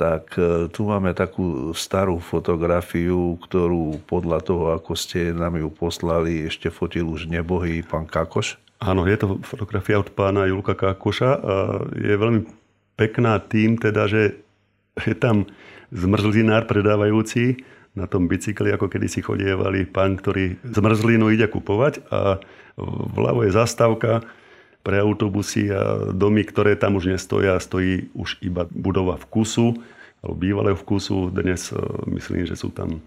tak 0.01 0.33
e, 0.33 0.65
tu 0.73 0.89
máme 0.89 1.13
takú 1.13 1.69
starú 1.77 2.17
fotografiu, 2.17 3.37
ktorú 3.45 4.01
podľa 4.09 4.41
toho, 4.41 4.63
ako 4.73 4.97
ste 4.97 5.29
nám 5.29 5.61
ju 5.61 5.69
poslali, 5.69 6.49
ešte 6.49 6.73
fotil 6.73 7.05
už 7.05 7.29
nebohý 7.29 7.85
pán 7.85 8.09
Kakoš. 8.09 8.57
Áno, 8.81 9.05
je 9.05 9.13
to 9.13 9.37
fotografia 9.45 10.01
od 10.01 10.09
pána 10.09 10.49
Julka 10.49 10.73
Kakoša 10.73 11.31
a 11.37 11.55
je 11.93 12.15
veľmi 12.17 12.49
pekná 12.97 13.37
tým 13.45 13.77
teda, 13.77 14.09
že 14.09 14.41
je 15.05 15.13
tam 15.13 15.45
zmrzlinár 15.93 16.65
predávajúci. 16.65 17.61
Na 17.91 18.07
tom 18.07 18.25
bicykli, 18.25 18.71
ako 18.71 18.87
kedy 18.87 19.05
si 19.11 19.19
chodievali 19.19 19.83
pán, 19.83 20.15
ktorý 20.15 20.57
zmrzlinu 20.63 21.27
ide 21.29 21.45
kupovať 21.45 22.07
a 22.07 22.39
vľavo 23.11 23.43
je 23.43 23.51
zastávka 23.51 24.23
pre 24.81 24.97
autobusy 25.01 25.69
a 25.69 26.11
domy, 26.13 26.41
ktoré 26.45 26.73
tam 26.73 26.97
už 26.97 27.13
nestoja, 27.13 27.61
stojí 27.61 28.09
už 28.17 28.41
iba 28.41 28.65
budova 28.69 29.17
vkusu, 29.17 29.77
alebo 30.21 30.35
bývalého 30.37 30.77
vkusu. 30.77 31.29
Dnes 31.33 31.69
e, 31.69 31.77
myslím, 32.13 32.45
že 32.49 32.57
sú 32.57 32.73
tam 32.73 33.01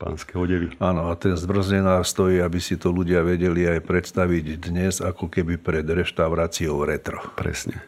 pánske 0.00 0.34
odevy. 0.34 0.72
Áno, 0.80 1.12
a 1.12 1.14
ten 1.14 1.36
zbrzdenár 1.36 2.02
stojí, 2.08 2.40
aby 2.40 2.56
si 2.56 2.80
to 2.80 2.88
ľudia 2.88 3.20
vedeli 3.20 3.68
aj 3.68 3.84
predstaviť 3.84 4.44
dnes, 4.56 5.04
ako 5.04 5.28
keby 5.28 5.60
pred 5.60 5.84
reštauráciou 5.84 6.82
retro. 6.82 7.20
Presne. 7.36 7.78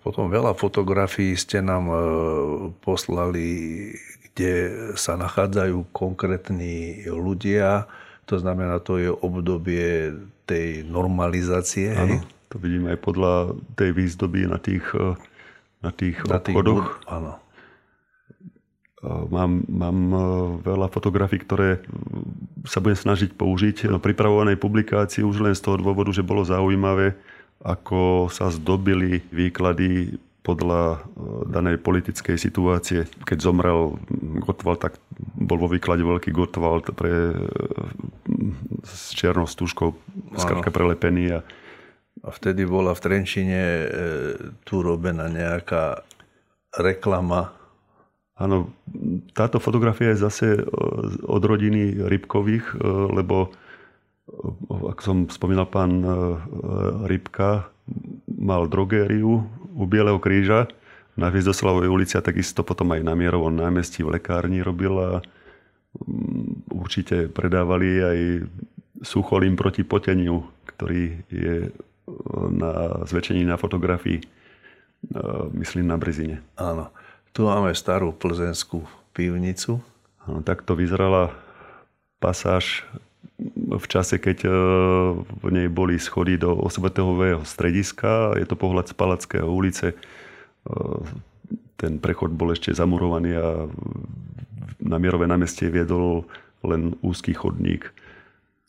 Potom 0.00 0.28
veľa 0.28 0.56
fotografií 0.56 1.36
ste 1.36 1.60
nám 1.60 1.84
e, 1.88 1.96
poslali, 2.80 3.48
kde 4.30 4.52
sa 4.96 5.20
nachádzajú 5.20 5.90
konkrétni 5.92 7.04
ľudia. 7.08 7.90
To 8.30 8.38
znamená, 8.38 8.78
to 8.78 8.94
je 9.02 9.10
obdobie 9.10 10.14
tej 10.46 10.86
normalizácie. 10.86 11.98
Áno, 11.98 12.22
to 12.46 12.62
vidíme 12.62 12.94
aj 12.94 13.02
podľa 13.02 13.58
tej 13.74 13.90
výzdoby 13.90 14.46
na 14.46 14.62
tých, 14.62 14.86
eh, 14.94 15.18
na 15.82 15.90
tých 15.90 16.22
na 16.30 16.38
obchodoch. 16.38 16.86
Tých, 17.02 17.10
áno. 17.10 17.32
Eh, 19.02 19.24
mám, 19.34 19.66
mám 19.66 19.98
eh, 20.14 20.22
veľa 20.62 20.86
fotografií, 20.94 21.42
ktoré 21.42 21.82
sa 22.70 22.78
budem 22.78 23.02
snažiť 23.02 23.34
použiť 23.34 23.90
na 23.90 23.98
pripravovanej 23.98 24.62
publikácii 24.62 25.26
už 25.26 25.42
len 25.42 25.54
z 25.58 25.66
toho 25.66 25.82
dôvodu, 25.82 26.14
že 26.14 26.22
bolo 26.22 26.46
zaujímavé, 26.46 27.18
ako 27.66 28.30
sa 28.30 28.46
zdobili 28.46 29.26
výklady 29.34 30.22
podľa 30.40 31.04
danej 31.52 31.82
politickej 31.84 32.40
situácie. 32.40 33.04
Keď 33.28 33.38
zomrel 33.44 34.00
Gottwald, 34.40 34.80
tak 34.80 34.96
bol 35.50 35.58
vo 35.58 35.66
výklade 35.66 36.06
veľký 36.06 36.30
Gottwald 36.30 36.94
pre 36.94 37.34
s 38.86 39.10
čiernou 39.18 39.50
stúžkou 39.50 39.98
skrátka 40.38 40.70
prelepený. 40.70 41.34
A... 41.34 41.38
a 42.22 42.28
vtedy 42.30 42.62
bola 42.62 42.94
v 42.94 43.02
Trenčine 43.02 43.62
e, 43.82 43.86
tu 44.62 44.78
robená 44.78 45.26
nejaká 45.26 46.06
reklama. 46.78 47.50
Áno, 48.38 48.72
táto 49.36 49.60
fotografia 49.60 50.14
je 50.14 50.22
zase 50.22 50.46
e, 50.54 50.62
od 51.26 51.42
rodiny 51.42 51.98
Rybkových, 52.08 52.72
e, 52.72 52.76
lebo 53.20 53.50
e, 53.50 53.50
ako 54.70 55.00
som 55.02 55.16
spomínal, 55.28 55.66
pán 55.66 56.00
Rybka 57.10 57.68
mal 58.30 58.70
drogériu 58.70 59.44
u 59.74 59.84
Bieleho 59.84 60.22
kríža 60.22 60.70
na 61.18 61.28
Hviezdoslavovej 61.28 61.90
ulici 61.90 62.14
a 62.16 62.24
takisto 62.24 62.62
potom 62.62 62.94
aj 62.94 63.02
na 63.02 63.18
Mierovom 63.18 63.52
námestí 63.52 64.00
v 64.06 64.16
lekárni 64.16 64.62
robil 64.62 64.94
a 64.96 65.10
určite 66.70 67.26
predávali 67.30 67.88
aj 67.98 68.18
sucholím 69.02 69.56
proti 69.56 69.82
poteniu, 69.82 70.46
ktorý 70.68 71.24
je 71.32 71.54
e, 71.66 71.70
na 72.52 73.02
zväčšení 73.08 73.42
na 73.44 73.56
fotografii, 73.56 74.18
e, 74.20 74.24
myslím 75.56 75.88
na 75.88 75.96
Brezine. 75.96 76.44
Áno. 76.56 76.92
Tu 77.30 77.46
máme 77.46 77.70
starú 77.72 78.10
plzenskú 78.10 78.84
pivnicu. 79.14 79.80
Áno, 80.26 80.42
tak 80.42 80.66
to 80.66 80.74
vyzerala 80.74 81.30
pasáž 82.18 82.84
v 83.70 83.86
čase, 83.88 84.20
keď 84.20 84.46
e, 84.46 84.50
v 85.24 85.48
nej 85.48 85.68
boli 85.72 85.96
schody 85.96 86.36
do 86.36 86.52
osvetového 86.54 87.42
strediska. 87.42 88.36
Je 88.36 88.46
to 88.46 88.58
pohľad 88.58 88.92
z 88.92 88.94
Palackého 88.94 89.48
ulice. 89.48 89.96
Ten 91.80 91.96
prechod 91.96 92.36
bol 92.36 92.52
ešte 92.52 92.76
zamurovaný 92.76 93.32
a 93.40 93.64
na 94.90 94.98
Mierové 94.98 95.30
námestie 95.30 95.70
viedol 95.70 96.26
len 96.66 96.98
úzky 97.00 97.30
chodník. 97.30 97.94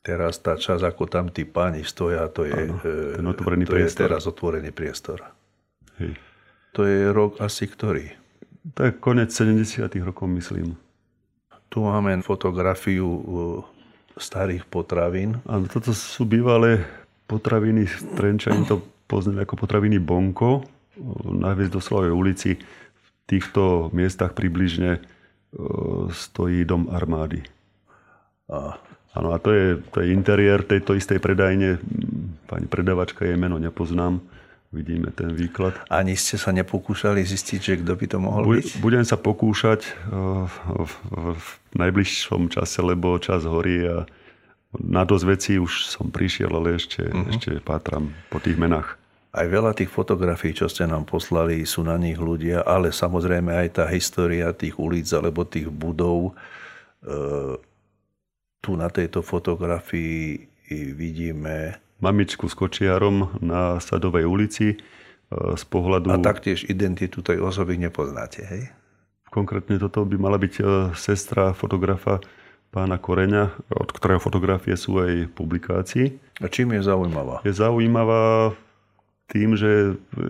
Teraz 0.06 0.38
tá 0.42 0.58
časť, 0.58 0.86
ako 0.86 1.04
tam 1.10 1.30
tí 1.34 1.46
páni 1.46 1.82
stoja, 1.86 2.30
to 2.30 2.46
je, 2.46 2.54
ano, 2.54 2.78
ten 3.18 3.25
otvorený 3.25 3.66
to 3.66 3.74
priestor. 3.74 3.90
je 3.90 4.06
teraz 4.06 4.22
otvorený 4.30 4.70
priestor. 4.74 5.25
Hej. 5.98 6.18
To 6.78 6.86
je 6.86 7.10
rok 7.10 7.38
asi 7.42 7.66
ktorý? 7.66 8.13
To 8.78 8.86
je 8.86 8.92
konec 8.98 9.34
70 9.34 9.90
rokov, 10.06 10.30
myslím. 10.30 10.78
Tu 11.70 11.78
máme 11.82 12.22
fotografiu 12.22 13.06
starých 14.18 14.66
potravín. 14.70 15.42
Áno, 15.50 15.66
toto 15.66 15.94
sú 15.96 16.28
bývalé 16.30 16.86
potraviny, 17.25 17.88
Trenčani 18.13 18.68
to 18.68 18.84
poznajú 19.08 19.44
ako 19.44 19.56
potraviny 19.56 19.98
Bonko. 19.98 20.68
na 21.24 21.56
Hviezdoslavej 21.56 22.12
ulici 22.12 22.60
v 22.60 23.08
týchto 23.25 23.90
miestach 23.96 24.36
približne 24.36 25.00
stojí 26.12 26.65
dom 26.65 26.88
armády. 26.91 27.43
A. 28.51 28.79
Áno, 29.12 29.36
a 29.36 29.43
to 29.43 29.51
je, 29.51 29.75
to 29.91 30.00
je 30.00 30.15
interiér 30.15 30.63
tejto 30.63 30.96
istej 30.96 31.20
predajne. 31.20 31.84
Pani 32.48 32.67
predavačka, 32.72 33.27
jej 33.27 33.36
meno 33.36 33.60
nepoznám. 33.60 34.24
Vidíme 34.72 35.12
ten 35.12 35.36
výklad. 35.36 35.75
Ani 35.91 36.15
ste 36.15 36.39
sa 36.39 36.55
nepokúšali 36.55 37.20
zistiť, 37.20 37.60
že 37.60 37.74
kto 37.84 37.91
by 37.91 38.05
to 38.08 38.17
mohol 38.24 38.48
byť? 38.48 38.79
Budem 38.79 39.03
sa 39.03 39.20
pokúšať 39.20 39.84
v, 40.08 40.55
v 41.12 41.48
najbližšom 41.75 42.48
čase, 42.48 42.79
lebo 42.79 43.20
čas 43.20 43.43
horí 43.43 43.84
a 43.84 44.08
na 44.79 45.03
dosť 45.03 45.25
vecí 45.27 45.53
už 45.60 45.91
som 45.91 46.08
prišiel, 46.08 46.55
ale 46.55 46.79
ešte, 46.79 47.03
uh-huh. 47.03 47.36
ešte 47.36 47.60
pátram 47.60 48.15
po 48.31 48.39
tých 48.39 48.55
menách. 48.55 48.96
Aj 49.31 49.47
veľa 49.47 49.71
tých 49.71 49.88
fotografií, 49.88 50.51
čo 50.51 50.67
ste 50.67 50.83
nám 50.83 51.07
poslali, 51.07 51.63
sú 51.63 51.88
na 51.88 51.95
nich 51.95 52.19
ľudia, 52.19 52.67
ale 52.67 52.91
samozrejme 52.91 53.55
aj 53.55 53.79
tá 53.79 53.85
história 53.88 54.51
tých 54.51 54.75
ulic 54.75 55.07
alebo 55.15 55.47
tých 55.47 55.71
budov. 55.71 56.35
E, 57.00 57.11
tu 58.59 58.71
na 58.75 58.91
tejto 58.91 59.23
fotografii 59.23 60.51
vidíme... 60.91 61.79
Mamičku 62.01 62.50
s 62.50 62.57
kočiarom 62.57 63.39
na 63.45 63.79
Sadovej 63.79 64.27
ulici 64.27 64.75
e, 64.75 64.77
z 65.31 65.63
pohľadu... 65.63 66.11
A 66.11 66.19
taktiež 66.19 66.67
identitu 66.67 67.23
tej 67.23 67.39
osoby 67.39 67.79
nepoznáte, 67.79 68.43
hej? 68.43 68.67
Konkrétne 69.31 69.79
toto 69.79 70.03
by 70.03 70.19
mala 70.19 70.35
byť 70.35 70.53
e, 70.59 70.63
sestra 70.91 71.55
fotografa 71.55 72.19
pána 72.67 73.00
Koreňa, 73.00 73.71
od 73.71 73.95
ktorého 73.95 74.19
fotografie 74.19 74.75
sú 74.75 75.00
aj 75.00 75.31
publikácii. 75.31 76.19
A 76.43 76.51
čím 76.51 76.75
je 76.75 76.83
zaujímavá? 76.83 77.39
Je 77.47 77.55
zaujímavá 77.55 78.51
tým, 79.31 79.55
že 79.55 79.71
e, 79.71 80.21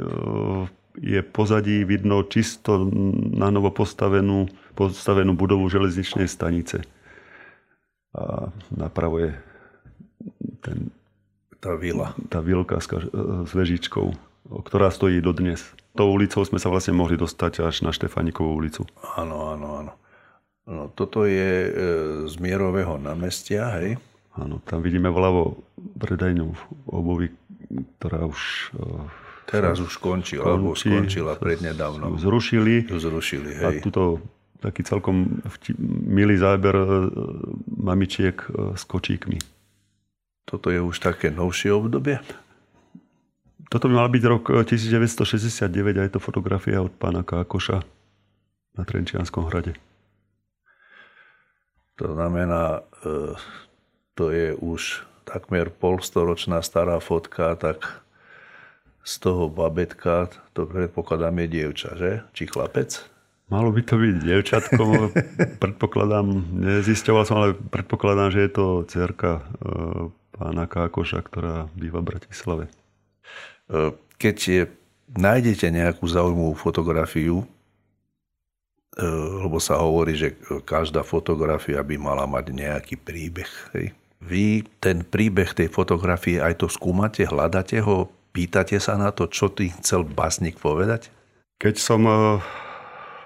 je 1.01 1.19
pozadí 1.25 1.81
vidno 1.81 2.21
čisto 2.29 2.85
na 3.33 3.49
novo 3.49 3.73
postavenú, 3.73 4.45
postavenú 4.77 5.33
budovu 5.33 5.65
železničnej 5.65 6.29
stanice. 6.29 6.85
A 8.13 8.53
napravo 8.69 9.23
je 9.23 9.31
ten, 10.61 10.93
tá 11.57 11.73
vila. 11.73 12.13
Tá 12.29 12.43
vilka 12.43 12.77
s, 12.77 12.91
s 13.47 13.51
vežičkou, 13.55 14.13
ktorá 14.67 14.93
stojí 14.93 15.23
dodnes. 15.23 15.63
Tou 15.97 16.11
ulicou 16.11 16.43
sme 16.45 16.59
sa 16.59 16.71
vlastne 16.71 16.95
mohli 16.95 17.17
dostať 17.17 17.67
až 17.67 17.83
na 17.83 17.91
Štefanikovú 17.91 18.51
ulicu. 18.53 18.85
Áno, 19.17 19.51
áno, 19.55 19.67
áno. 19.81 19.93
No, 20.69 20.87
toto 20.93 21.25
je 21.25 21.67
e, 21.67 21.71
z 22.29 22.35
Mierového 22.37 22.95
námestia, 23.01 23.73
hej? 23.81 23.97
Áno, 24.37 24.63
tam 24.63 24.79
vidíme 24.79 25.11
vľavo 25.11 25.59
predajňu 25.99 26.47
obovy, 26.87 27.33
ktorá 27.97 28.27
už... 28.27 28.71
Teraz 29.51 29.83
už 29.83 29.99
končila, 29.99 30.47
alebo 30.47 30.77
skončila 30.79 31.35
prednedávno. 31.35 32.15
Zrušili. 32.15 32.87
Zrušili, 32.87 33.51
hej. 33.59 33.65
A 33.67 33.69
tuto 33.83 34.23
taký 34.61 34.85
celkom 34.85 35.41
milý 36.07 36.37
záber 36.37 36.77
e, 36.77 36.85
mamičiek 37.67 38.37
e, 38.37 38.77
s 38.77 38.85
kočíkmi. 38.85 39.41
Toto 40.45 40.71
je 40.71 40.79
už 40.79 41.01
také 41.01 41.33
novšie 41.33 41.73
obdobie? 41.73 42.21
Toto 43.67 43.89
by 43.89 43.93
mal 44.05 44.09
byť 44.11 44.23
rok 44.29 44.43
1969 44.67 45.67
a 45.99 46.01
je 46.05 46.11
to 46.11 46.19
fotografia 46.21 46.79
od 46.79 46.93
pána 46.95 47.25
Kákoša 47.25 47.81
na 48.77 48.83
Trenčianskom 48.83 49.47
hrade. 49.47 49.75
To 51.99 52.11
znamená, 52.11 52.83
to 54.15 54.33
je 54.33 54.57
už 54.57 55.07
takmer 55.31 55.71
polstoročná 55.71 56.59
stará 56.59 56.99
fotka, 56.99 57.55
tak 57.55 58.03
z 59.01 59.13
toho 59.17 59.49
babetka, 59.49 60.29
to 60.53 60.67
predpokladám 60.67 61.41
je 61.41 61.47
dievča, 61.47 61.89
že? 61.97 62.11
Či 62.35 62.51
chlapec? 62.51 63.01
Malo 63.51 63.71
by 63.73 63.81
to 63.83 63.95
byť 63.99 64.15
dievčatko, 64.23 64.83
predpokladám, 65.63 66.27
nezisťoval 66.55 67.23
som, 67.27 67.37
ale 67.41 67.49
predpokladám, 67.55 68.29
že 68.31 68.47
je 68.47 68.51
to 68.51 68.65
cerka 68.87 69.31
e, 69.39 69.43
pána 70.39 70.65
Kákoša, 70.71 71.19
ktorá 71.25 71.67
býva 71.75 71.99
v 71.99 72.15
Bratislave. 72.15 72.65
E, 73.67 73.91
keď 74.15 74.35
je, 74.39 74.63
nájdete 75.11 75.67
nejakú 75.67 76.07
zaujímavú 76.07 76.55
fotografiu, 76.55 77.43
e, 77.43 77.45
lebo 79.43 79.59
sa 79.59 79.83
hovorí, 79.83 80.15
že 80.15 80.37
každá 80.63 81.03
fotografia 81.03 81.83
by 81.83 81.95
mala 81.99 82.23
mať 82.23 82.55
nejaký 82.55 82.95
príbeh, 82.95 83.51
hej? 83.75 83.91
Vy 84.21 84.69
ten 84.77 85.01
príbeh 85.01 85.51
tej 85.57 85.73
fotografie 85.73 86.37
aj 86.37 86.61
to 86.61 86.67
skúmate, 86.69 87.25
hľadáte 87.25 87.81
ho, 87.81 88.09
pýtate 88.31 88.77
sa 88.77 88.95
na 88.95 89.09
to, 89.09 89.25
čo 89.25 89.49
tým 89.49 89.73
chcel 89.81 90.05
básnik 90.05 90.61
povedať? 90.61 91.09
Keď 91.57 91.75
som 91.81 92.01
uh, 92.05 92.37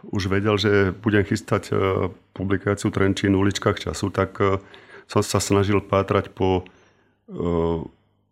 už 0.10 0.32
vedel, 0.32 0.56
že 0.56 0.96
budem 0.96 1.28
chystať 1.28 1.72
uh, 1.72 2.08
publikáciu 2.32 2.92
Trenčín 2.96 3.36
v 3.36 3.44
uličkách 3.48 3.92
času, 3.92 4.08
tak 4.12 4.40
uh, 4.40 4.60
som 5.06 5.22
sa 5.22 5.38
snažil 5.38 5.84
pátrať 5.86 6.34
po 6.34 6.66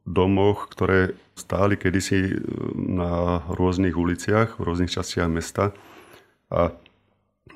domoch, 0.05 0.69
ktoré 0.69 1.17
stáli 1.33 1.81
kedysi 1.81 2.37
na 2.77 3.41
rôznych 3.49 3.97
uliciach, 3.97 4.61
v 4.61 4.65
rôznych 4.69 4.93
častiach 4.93 5.29
mesta. 5.31 5.73
A 6.53 6.69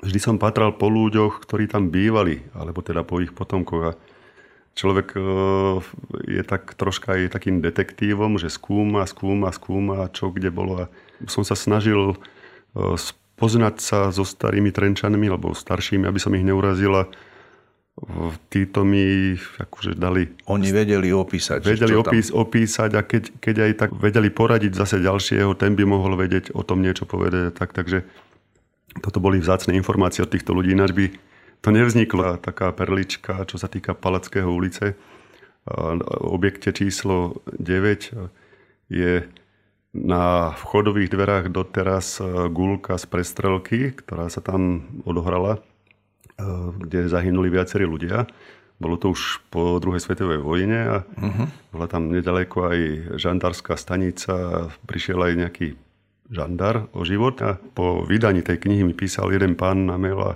vždy 0.02 0.18
som 0.18 0.42
pátral 0.42 0.74
po 0.74 0.90
ľuďoch, 0.90 1.46
ktorí 1.46 1.70
tam 1.70 1.94
bývali, 1.94 2.42
alebo 2.58 2.82
teda 2.82 3.06
po 3.06 3.22
ich 3.22 3.30
potomkoch. 3.30 3.94
A 3.94 3.96
človek 4.78 5.18
e, 5.18 5.20
je 6.38 6.42
tak 6.46 6.78
troška 6.78 7.18
aj 7.18 7.34
takým 7.34 7.58
detektívom, 7.58 8.38
že 8.38 8.46
skúma, 8.46 9.02
skúma, 9.10 9.50
skúma, 9.50 10.06
čo 10.14 10.30
kde 10.30 10.54
bolo. 10.54 10.86
A 10.86 10.90
som 11.26 11.42
sa 11.42 11.58
snažil 11.58 12.14
e, 12.14 12.16
poznať 13.34 13.82
sa 13.82 13.98
so 14.14 14.22
starými 14.22 14.70
trenčanmi, 14.70 15.26
alebo 15.26 15.50
staršími, 15.50 16.06
aby 16.06 16.22
som 16.22 16.30
ich 16.38 16.46
neurazil 16.46 16.94
a 16.94 17.04
títo 18.50 18.86
mi 18.86 19.34
akože 19.34 19.98
dali... 19.98 20.30
Oni 20.46 20.70
vedeli 20.70 21.10
opísať. 21.10 21.66
Vedeli 21.66 21.98
opís, 21.98 22.30
opísať 22.30 22.94
a 22.94 23.02
keď, 23.02 23.42
keď 23.42 23.56
aj 23.58 23.72
tak 23.74 23.90
vedeli 23.98 24.30
poradiť 24.30 24.78
zase 24.78 25.02
ďalšieho, 25.02 25.50
ten 25.58 25.74
by 25.74 25.82
mohol 25.82 26.14
vedieť 26.14 26.54
o 26.54 26.62
tom 26.62 26.78
niečo 26.78 27.10
povedať. 27.10 27.58
Tak, 27.58 27.74
takže 27.74 28.06
toto 29.02 29.18
boli 29.18 29.42
vzácne 29.42 29.74
informácie 29.74 30.22
od 30.22 30.30
týchto 30.30 30.54
ľudí, 30.54 30.78
ináč 30.78 30.94
by 30.94 31.06
to 31.60 31.68
nevznikla 31.74 32.38
taká 32.38 32.70
perlička, 32.70 33.42
čo 33.48 33.58
sa 33.58 33.66
týka 33.66 33.94
Palackého 33.96 34.48
ulice. 34.48 34.94
Objekte 36.22 36.72
číslo 36.72 37.44
9 37.58 38.14
je 38.88 39.26
na 39.92 40.54
vchodových 40.54 41.10
dverách 41.12 41.46
doteraz 41.52 42.22
gulka 42.52 42.96
z 42.96 43.04
prestrelky, 43.08 43.92
ktorá 43.92 44.32
sa 44.32 44.40
tam 44.40 44.86
odohrala, 45.04 45.60
kde 46.78 47.10
zahynuli 47.10 47.50
viacerí 47.50 47.84
ľudia. 47.84 48.30
Bolo 48.78 48.94
to 48.94 49.10
už 49.10 49.42
po 49.50 49.82
druhej 49.82 49.98
svetovej 49.98 50.38
vojne 50.38 50.80
a 50.86 50.96
uh-huh. 51.02 51.50
bola 51.74 51.90
tam 51.90 52.14
nedaleko 52.14 52.70
aj 52.70 52.78
žandárska 53.18 53.74
stanica. 53.74 54.70
Prišiel 54.86 55.18
aj 55.18 55.32
nejaký 55.34 55.66
žandár 56.30 56.86
o 56.94 57.02
život 57.02 57.42
a 57.42 57.58
po 57.58 58.06
vydaní 58.06 58.46
tej 58.46 58.62
knihy 58.62 58.86
mi 58.86 58.94
písal 58.94 59.34
jeden 59.34 59.58
pán 59.58 59.90
na 59.90 59.98
mail 59.98 60.20
a 60.22 60.32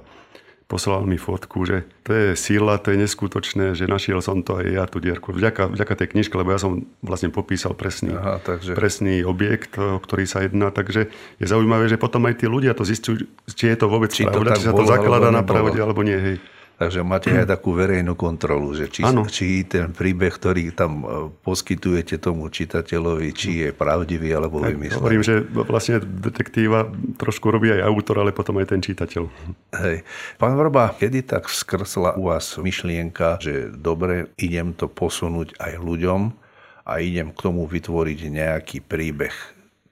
poslal 0.73 1.05
mi 1.05 1.21
fotku, 1.21 1.69
že 1.69 1.85
to 2.01 2.17
je 2.17 2.27
síla, 2.33 2.81
to 2.81 2.97
je 2.97 3.05
neskutočné, 3.05 3.77
že 3.77 3.85
našiel 3.85 4.25
som 4.25 4.41
to 4.41 4.57
aj 4.57 4.67
ja, 4.73 4.85
tú 4.89 5.05
dierku. 5.05 5.37
Vďaka, 5.37 5.69
vďaka 5.69 5.93
tej 6.01 6.09
knižke, 6.17 6.33
lebo 6.33 6.49
ja 6.49 6.57
som 6.57 6.89
vlastne 7.05 7.29
popísal 7.29 7.77
presný, 7.77 8.17
Aha, 8.17 8.41
takže... 8.41 8.73
presný 8.73 9.21
objekt, 9.29 9.77
o 9.77 10.01
ktorý 10.01 10.25
sa 10.25 10.41
jedná. 10.41 10.73
Takže 10.73 11.13
je 11.13 11.47
zaujímavé, 11.47 11.93
že 11.93 12.01
potom 12.01 12.25
aj 12.25 12.41
tí 12.41 12.49
ľudia 12.49 12.73
to 12.73 12.89
zistujú, 12.89 13.29
či 13.53 13.69
je 13.69 13.77
to 13.77 13.93
vôbec 13.93 14.09
či 14.09 14.25
pravda, 14.25 14.57
či 14.57 14.65
sa 14.65 14.73
to 14.73 14.89
zaklada 14.89 15.29
na 15.29 15.45
pravde 15.45 15.77
alebo 15.77 16.01
nie. 16.01 16.17
Hej. 16.17 16.37
Takže 16.83 17.07
máte 17.07 17.31
aj 17.31 17.47
takú 17.47 17.79
verejnú 17.79 18.19
kontrolu, 18.19 18.75
že 18.75 18.91
či, 18.91 19.07
či 19.31 19.63
ten 19.63 19.95
príbeh, 19.95 20.35
ktorý 20.35 20.75
tam 20.75 21.07
e, 21.07 21.07
poskytujete 21.47 22.19
tomu 22.19 22.51
čitateľovi, 22.51 23.31
či 23.31 23.51
je 23.63 23.69
pravdivý 23.71 24.35
alebo 24.35 24.59
vymyslený. 24.59 24.99
Hovorím, 24.99 25.23
že 25.23 25.47
vlastne 25.47 26.03
detektíva 26.03 26.91
trošku 27.23 27.55
robí 27.55 27.71
aj 27.71 27.87
autor, 27.87 28.27
ale 28.27 28.35
potom 28.35 28.59
aj 28.59 28.75
ten 28.75 28.83
čitateľ. 28.83 29.23
Hej. 29.79 30.03
Pán 30.43 30.59
Vrba, 30.59 30.91
kedy 30.99 31.23
tak 31.23 31.47
skrsla 31.47 32.19
u 32.19 32.35
vás 32.35 32.59
myšlienka, 32.59 33.39
že 33.39 33.71
dobre, 33.71 34.35
idem 34.35 34.75
to 34.75 34.91
posunúť 34.91 35.55
aj 35.63 35.79
ľuďom 35.79 36.35
a 36.83 36.99
idem 36.99 37.31
k 37.31 37.39
tomu 37.47 37.63
vytvoriť 37.71 38.19
nejaký 38.27 38.83
príbeh. 38.83 39.35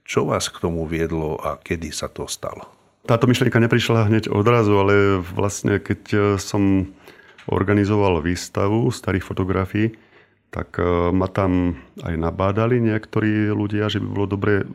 Čo 0.03 0.27
vás 0.27 0.51
k 0.51 0.59
tomu 0.59 0.91
viedlo 0.91 1.39
a 1.39 1.55
kedy 1.55 1.95
sa 1.95 2.11
to 2.11 2.27
stalo? 2.27 2.80
Táto 3.09 3.25
myšlienka 3.25 3.57
neprišla 3.57 4.13
hneď 4.13 4.29
odrazu, 4.29 4.77
ale 4.77 5.19
vlastne 5.25 5.81
keď 5.81 6.01
e, 6.13 6.19
som 6.37 6.93
organizoval 7.49 8.21
výstavu 8.21 8.93
starých 8.93 9.25
fotografií, 9.25 9.97
tak 10.53 10.77
e, 10.77 10.85
ma 11.15 11.31
tam 11.31 11.81
aj 12.05 12.15
nabádali 12.15 12.83
niektorí 12.83 13.49
ľudia, 13.55 13.89
že 13.89 14.05
by 14.05 14.07
bolo 14.07 14.27
dobre, 14.29 14.69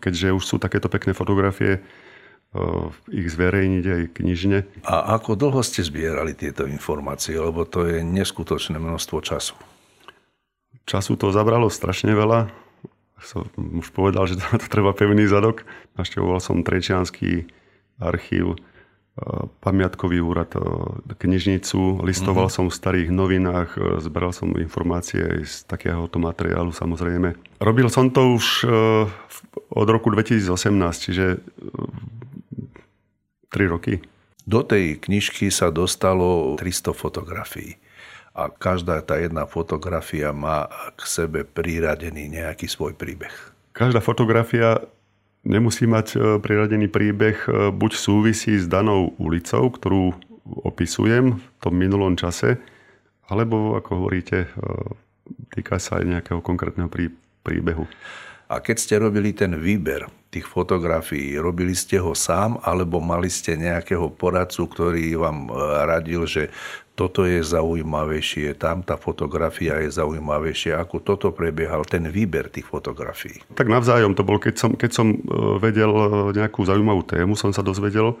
keďže 0.00 0.32
už 0.32 0.44
sú 0.48 0.56
takéto 0.56 0.88
pekné 0.88 1.12
fotografie, 1.12 1.78
e, 1.78 1.80
ich 3.12 3.28
zverejniť 3.28 3.84
aj 3.84 4.02
knižne. 4.16 4.58
A 4.88 5.20
ako 5.20 5.36
dlho 5.36 5.60
ste 5.60 5.84
zbierali 5.84 6.32
tieto 6.32 6.64
informácie, 6.64 7.36
lebo 7.36 7.68
to 7.68 7.84
je 7.84 8.00
neskutočné 8.00 8.80
množstvo 8.80 9.20
času? 9.20 9.54
Času 10.88 11.14
to 11.20 11.30
zabralo 11.30 11.68
strašne 11.68 12.16
veľa. 12.16 12.61
Som 13.22 13.46
už 13.56 13.90
povedal, 13.94 14.26
že 14.26 14.38
to 14.60 14.66
treba 14.68 14.92
pevný 14.92 15.24
zadok. 15.26 15.64
Naštevoval 15.96 16.42
som 16.42 16.66
Trečianský 16.66 17.46
archív, 18.02 18.58
pamiatkový 19.60 20.24
úrad, 20.24 20.56
knižnicu, 21.20 22.00
listoval 22.00 22.48
uh-huh. 22.48 22.56
som 22.56 22.72
v 22.72 22.78
starých 22.80 23.08
novinách, 23.12 23.76
zberal 24.00 24.32
som 24.32 24.56
informácie 24.56 25.20
aj 25.20 25.40
z 25.44 25.56
takéhoto 25.68 26.16
materiálu 26.16 26.72
samozrejme. 26.72 27.36
Robil 27.60 27.92
som 27.92 28.08
to 28.08 28.40
už 28.40 28.64
od 29.68 29.88
roku 29.92 30.08
2018, 30.08 30.48
čiže 30.96 31.44
3 33.52 33.68
roky. 33.68 34.00
Do 34.48 34.64
tej 34.64 34.96
knižky 34.96 35.52
sa 35.52 35.68
dostalo 35.68 36.56
300 36.56 36.96
fotografií 36.96 37.81
a 38.32 38.48
každá 38.48 39.04
tá 39.04 39.20
jedna 39.20 39.44
fotografia 39.44 40.32
má 40.32 40.68
k 40.96 41.00
sebe 41.04 41.44
priradený 41.44 42.32
nejaký 42.32 42.64
svoj 42.64 42.96
príbeh. 42.96 43.32
Každá 43.76 44.00
fotografia 44.00 44.80
nemusí 45.44 45.84
mať 45.84 46.06
e, 46.12 46.18
priradený 46.40 46.88
príbeh, 46.88 47.36
e, 47.44 47.50
buď 47.72 47.92
súvisí 47.92 48.56
s 48.56 48.68
danou 48.68 49.12
ulicou, 49.20 49.68
ktorú 49.68 50.16
opisujem 50.64 51.38
v 51.38 51.44
tom 51.60 51.74
minulom 51.76 52.16
čase, 52.16 52.56
alebo, 53.28 53.76
ako 53.76 53.90
hovoríte, 54.00 54.48
e, 54.48 54.48
týka 55.52 55.76
sa 55.76 56.00
aj 56.00 56.04
nejakého 56.08 56.40
konkrétneho 56.40 56.88
príbehu. 57.44 57.84
A 58.52 58.60
keď 58.60 58.76
ste 58.76 58.94
robili 59.00 59.32
ten 59.32 59.56
výber 59.56 60.04
tých 60.28 60.44
fotografií, 60.44 61.40
robili 61.40 61.72
ste 61.72 61.96
ho 61.96 62.12
sám, 62.12 62.60
alebo 62.60 63.00
mali 63.00 63.32
ste 63.32 63.56
nejakého 63.56 64.12
poradcu, 64.12 64.68
ktorý 64.68 65.16
vám 65.16 65.48
radil, 65.88 66.28
že 66.28 66.52
toto 66.92 67.24
je 67.24 67.40
zaujímavejšie, 67.40 68.52
tam 68.60 68.84
tá 68.84 69.00
fotografia 69.00 69.80
je 69.80 69.88
zaujímavejšia, 69.96 70.76
ako 70.76 71.00
toto 71.00 71.32
prebiehal 71.32 71.88
ten 71.88 72.04
výber 72.12 72.52
tých 72.52 72.68
fotografií. 72.68 73.40
Tak 73.56 73.72
navzájom 73.72 74.12
to 74.12 74.20
bol, 74.20 74.36
keď 74.36 74.54
som, 74.60 74.70
keď 74.76 74.90
som 74.92 75.16
e, 75.16 75.18
vedel 75.56 75.88
e, 75.88 76.36
nejakú 76.36 76.60
zaujímavú 76.60 77.08
tému, 77.08 77.32
som 77.32 77.48
sa 77.56 77.64
dozvedel, 77.64 78.20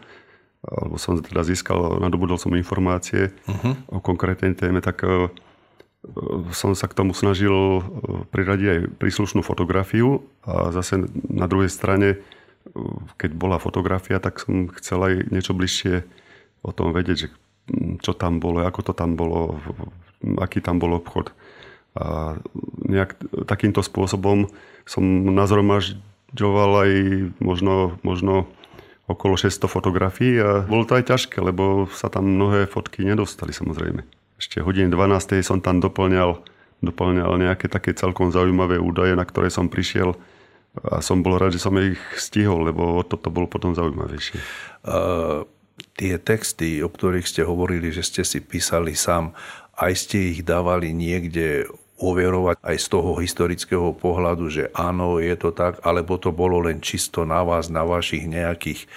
alebo 0.64 0.96
som 0.96 1.20
teda 1.20 1.44
získal, 1.44 2.00
nadobudol 2.00 2.40
som 2.40 2.56
informácie 2.56 3.36
uh-huh. 3.44 3.76
o 3.92 3.98
konkrétnej 4.00 4.56
téme, 4.56 4.80
tak 4.80 5.04
e, 5.04 5.28
som 6.50 6.74
sa 6.74 6.90
k 6.90 6.96
tomu 6.98 7.14
snažil 7.14 7.82
priradiť 8.34 8.68
aj 8.68 8.80
príslušnú 8.98 9.46
fotografiu 9.46 10.26
a 10.42 10.74
zase 10.74 11.06
na 11.30 11.46
druhej 11.46 11.70
strane, 11.70 12.18
keď 13.18 13.30
bola 13.38 13.62
fotografia, 13.62 14.18
tak 14.18 14.42
som 14.42 14.66
chcel 14.82 14.98
aj 14.98 15.14
niečo 15.30 15.54
bližšie 15.54 16.02
o 16.66 16.70
tom 16.74 16.90
vedieť, 16.90 17.16
že 17.16 17.28
čo 18.02 18.18
tam 18.18 18.42
bolo, 18.42 18.66
ako 18.66 18.90
to 18.90 18.92
tam 18.98 19.14
bolo, 19.14 19.62
aký 20.42 20.58
tam 20.58 20.82
bol 20.82 20.98
obchod. 20.98 21.30
A 21.94 22.38
nejak 22.82 23.22
takýmto 23.46 23.84
spôsobom 23.84 24.50
som 24.82 25.04
nazromažďoval 25.30 26.70
aj 26.82 26.92
možno, 27.38 27.94
možno 28.02 28.50
okolo 29.06 29.38
600 29.38 29.70
fotografií 29.70 30.34
a 30.42 30.66
bolo 30.66 30.82
to 30.82 30.98
aj 30.98 31.14
ťažké, 31.14 31.38
lebo 31.38 31.86
sa 31.94 32.10
tam 32.10 32.26
mnohé 32.26 32.66
fotky 32.66 33.06
nedostali 33.06 33.54
samozrejme. 33.54 34.02
Ešte 34.42 34.58
hodine 34.58 34.90
12. 34.90 35.38
som 35.46 35.62
tam 35.62 35.78
doplňal, 35.78 36.42
doplňal 36.82 37.38
nejaké 37.38 37.70
také 37.70 37.94
celkom 37.94 38.34
zaujímavé 38.34 38.82
údaje, 38.82 39.14
na 39.14 39.22
ktoré 39.22 39.54
som 39.54 39.70
prišiel 39.70 40.18
a 40.82 40.98
som 40.98 41.22
bol 41.22 41.38
rád, 41.38 41.54
že 41.54 41.62
som 41.62 41.78
ich 41.78 42.00
stihol, 42.18 42.66
lebo 42.66 43.06
toto 43.06 43.30
bolo 43.30 43.46
potom 43.46 43.70
zaujímavejšie. 43.76 44.36
Uh 44.82 45.46
tie 45.96 46.18
texty, 46.20 46.80
o 46.80 46.88
ktorých 46.88 47.28
ste 47.28 47.42
hovorili, 47.44 47.92
že 47.92 48.04
ste 48.04 48.22
si 48.24 48.40
písali 48.40 48.96
sám, 48.96 49.32
aj 49.76 49.92
ste 49.96 50.36
ich 50.36 50.40
dávali 50.44 50.92
niekde 50.92 51.68
overovať 52.02 52.58
aj 52.66 52.76
z 52.82 52.86
toho 52.90 53.14
historického 53.22 53.94
pohľadu, 53.94 54.50
že 54.50 54.64
áno, 54.74 55.22
je 55.22 55.32
to 55.38 55.54
tak, 55.54 55.78
alebo 55.86 56.18
to 56.18 56.34
bolo 56.34 56.58
len 56.66 56.82
čisto 56.82 57.22
na 57.22 57.46
vás, 57.46 57.70
na 57.70 57.86
vašich 57.86 58.26
nejakých 58.26 58.90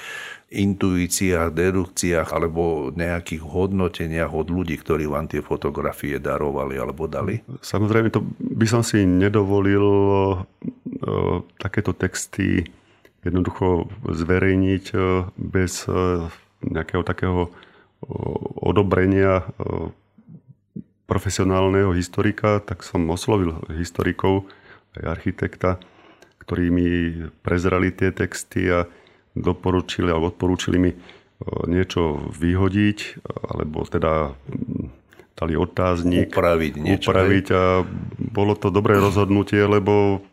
intuíciách, 0.55 1.51
dedukciách 1.51 2.31
alebo 2.31 2.95
nejakých 2.95 3.43
hodnoteniach 3.43 4.31
od 4.31 4.47
ľudí, 4.47 4.79
ktorí 4.79 5.03
vám 5.03 5.27
tie 5.27 5.43
fotografie 5.43 6.15
darovali 6.15 6.79
alebo 6.79 7.11
dali? 7.11 7.43
Samozrejme, 7.59 8.07
to 8.15 8.23
by 8.39 8.63
som 8.63 8.79
si 8.79 9.03
nedovolil 9.03 9.83
takéto 11.59 11.91
texty 11.91 12.63
jednoducho 13.27 13.91
zverejniť 14.07 14.85
bez 15.35 15.83
nejakého 16.63 17.03
takého 17.03 17.51
odobrenia 18.61 19.43
profesionálneho 21.05 21.93
historika, 21.93 22.61
tak 22.61 22.81
som 22.81 23.05
oslovil 23.13 23.61
historikov, 23.73 24.49
aj 24.97 25.19
architekta, 25.19 25.77
ktorí 26.41 26.69
mi 26.69 26.89
prezrali 27.41 27.89
tie 27.93 28.13
texty 28.13 28.69
a 28.69 28.85
doporučili 29.35 30.09
alebo 30.09 30.31
odporúčili 30.31 30.77
mi 30.79 30.91
niečo 31.67 32.31
vyhodiť, 32.31 33.27
alebo 33.51 33.83
teda 33.83 34.31
dali 35.35 35.53
otáznik. 35.59 36.31
Upraviť 36.31 36.73
niečo. 36.79 37.11
Upraviť 37.11 37.45
a 37.51 37.83
bolo 38.17 38.55
to 38.55 38.71
dobré 38.71 38.95
rozhodnutie, 38.95 39.59
lebo 39.67 40.23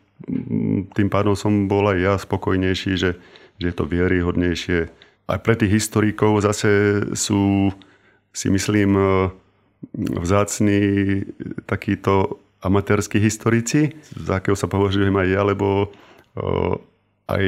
tým 0.95 1.09
pádom 1.11 1.35
som 1.35 1.67
bol 1.67 1.91
aj 1.91 1.97
ja 1.99 2.15
spokojnejší, 2.15 2.95
že, 2.95 3.19
že 3.59 3.65
je 3.67 3.75
to 3.75 3.83
vieryhodnejšie 3.83 5.03
aj 5.27 5.39
pre 5.39 5.55
tých 5.55 5.71
historikov 5.79 6.43
zase 6.43 7.03
sú, 7.15 7.71
si 8.35 8.47
myslím, 8.51 8.99
e, 8.99 9.03
vzácni 10.19 10.79
takíto 11.67 12.39
amatérsky 12.63 13.19
historici, 13.19 13.95
za 14.15 14.39
akého 14.39 14.55
sa 14.55 14.67
považujem 14.67 15.15
aj 15.15 15.27
ja, 15.27 15.41
lebo 15.43 15.67
e, 15.83 15.87
aj 17.23 17.43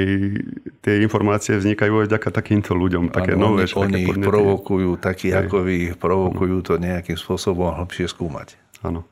tie 0.80 0.94
informácie 1.04 1.60
vznikajú 1.60 2.06
aj 2.06 2.08
vďaka 2.08 2.30
takýmto 2.32 2.72
ľuďom, 2.72 3.12
také 3.12 3.36
ano, 3.36 3.54
nové. 3.54 3.68
Oni, 3.76 3.76
oni 3.76 4.00
ich 4.08 4.18
provokujú, 4.24 4.96
takí 5.04 5.36
aj. 5.36 5.48
ako 5.48 5.58
vy 5.68 5.74
ich 5.92 5.96
provokujú 6.00 6.58
to 6.64 6.74
nejakým 6.80 7.20
spôsobom 7.20 7.76
hlbšie 7.76 8.08
skúmať. 8.08 8.56
Áno. 8.88 9.04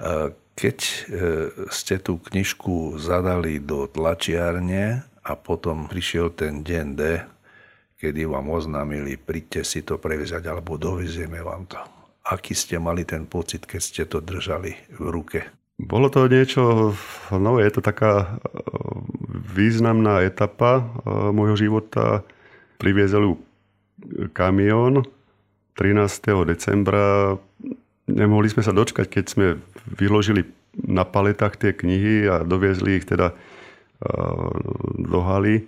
E, 0.00 0.32
keď 0.56 0.78
ste 1.68 2.00
tú 2.00 2.16
knižku 2.16 2.96
zadali 2.96 3.60
do 3.60 3.84
tlačiarne 3.84 5.04
a 5.20 5.32
potom 5.36 5.84
prišiel 5.84 6.32
ten 6.32 6.64
deň 6.64 6.86
D, 6.96 7.02
kedy 8.00 8.24
vám 8.24 8.48
oznámili, 8.48 9.20
príďte 9.20 9.60
si 9.68 9.84
to 9.84 10.00
prevziať 10.00 10.48
alebo 10.48 10.80
dovezieme 10.80 11.44
vám 11.44 11.68
to. 11.68 11.80
Aký 12.26 12.56
ste 12.56 12.80
mali 12.80 13.04
ten 13.04 13.28
pocit, 13.28 13.68
keď 13.68 13.80
ste 13.84 14.02
to 14.08 14.24
držali 14.24 14.72
v 14.96 15.06
ruke? 15.12 15.40
Bolo 15.76 16.08
to 16.08 16.24
niečo 16.24 16.96
nové, 17.28 17.68
je 17.68 17.76
to 17.76 17.82
taká 17.84 18.12
e, 18.16 18.26
významná 19.52 20.24
etapa 20.24 20.80
e, 20.80 20.84
môjho 21.36 21.56
života. 21.56 22.24
Priviezol 22.80 23.36
kamión 24.32 25.04
13. 25.76 26.48
decembra. 26.48 27.36
Nemohli 28.08 28.48
sme 28.48 28.64
sa 28.64 28.72
dočkať, 28.72 29.06
keď 29.08 29.24
sme 29.28 29.46
vyložili 29.84 30.48
na 30.76 31.04
paletách 31.04 31.60
tie 31.60 31.72
knihy 31.76 32.28
a 32.28 32.44
doviezli 32.44 33.00
ich 33.00 33.08
teda 33.08 33.32
do 35.00 35.20
haly 35.24 35.64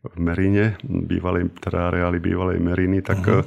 v 0.00 0.16
Meríne, 0.16 0.80
bývalej, 0.82 1.54
teda 1.60 1.92
areáli 1.92 2.18
bývalej 2.18 2.58
Meriny, 2.58 2.98
tak 3.04 3.20
uh-huh. 3.20 3.44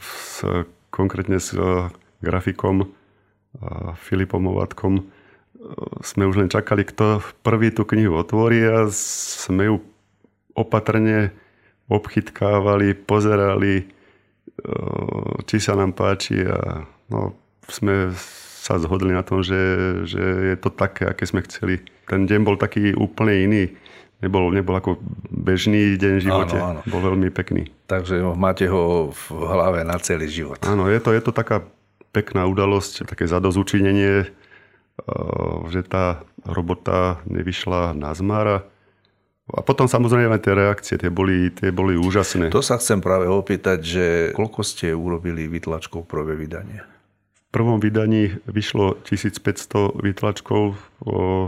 s, 0.00 0.46
konkrétne 0.88 1.42
s 1.42 1.52
eh, 1.52 1.90
grafikom 2.22 2.86
Filipom 3.98 4.46
Ovatkom 4.46 5.02
eh, 5.02 5.19
sme 6.00 6.24
už 6.24 6.40
len 6.40 6.50
čakali, 6.50 6.84
kto 6.88 7.20
prvý 7.44 7.70
tú 7.70 7.84
knihu 7.84 8.16
otvorí 8.16 8.64
a 8.64 8.88
sme 8.92 9.68
ju 9.68 9.76
opatrne 10.56 11.32
obchytkávali, 11.90 12.96
pozerali, 12.96 13.88
či 15.44 15.56
sa 15.60 15.76
nám 15.76 15.92
páči 15.92 16.44
a 16.46 16.84
no, 17.12 17.34
sme 17.68 18.14
sa 18.60 18.76
zhodli 18.76 19.12
na 19.12 19.24
tom, 19.24 19.40
že, 19.40 19.58
že 20.04 20.54
je 20.54 20.56
to 20.60 20.68
také, 20.72 21.08
aké 21.08 21.24
sme 21.24 21.44
chceli. 21.44 21.80
Ten 22.08 22.28
deň 22.28 22.40
bol 22.44 22.56
taký 22.60 22.92
úplne 22.92 23.34
iný 23.44 23.64
nebol, 24.20 24.52
nebol 24.52 24.76
ako 24.76 25.00
bežný 25.32 25.96
deň 25.96 26.12
v 26.20 26.24
živote. 26.24 26.56
Áno, 26.60 26.68
áno. 26.76 26.80
Bol 26.86 27.00
veľmi 27.12 27.28
pekný. 27.32 27.72
Takže 27.88 28.20
máte 28.36 28.68
ho 28.68 29.10
v 29.10 29.22
hlave 29.32 29.80
na 29.82 29.96
celý 29.98 30.28
život. 30.28 30.60
Áno, 30.62 30.86
je 30.86 31.00
to, 31.00 31.10
je 31.16 31.22
to 31.24 31.32
taká 31.32 31.64
pekná 32.12 32.44
udalosť, 32.46 33.08
také 33.08 33.24
zadozučinenie, 33.24 34.28
že 35.68 35.80
tá 35.86 36.24
robota 36.44 37.20
nevyšla 37.28 37.96
na 37.96 38.12
zmára. 38.12 38.64
A 39.50 39.66
potom 39.66 39.90
samozrejme 39.90 40.38
tie 40.38 40.54
reakcie, 40.54 40.94
tie 40.94 41.10
boli, 41.10 41.50
tie 41.50 41.74
boli 41.74 41.98
úžasné. 41.98 42.54
To 42.54 42.62
sa 42.62 42.78
chcem 42.78 43.02
práve 43.02 43.26
opýtať, 43.26 43.78
že 43.82 44.04
koľko 44.38 44.62
ste 44.62 44.94
urobili 44.94 45.50
vytlačkov 45.50 46.06
prvé 46.06 46.38
vydanie? 46.38 46.86
V 47.50 47.58
prvom 47.58 47.82
vydaní 47.82 48.38
vyšlo 48.46 49.02
1500 49.02 49.98
vytlačkov. 49.98 50.78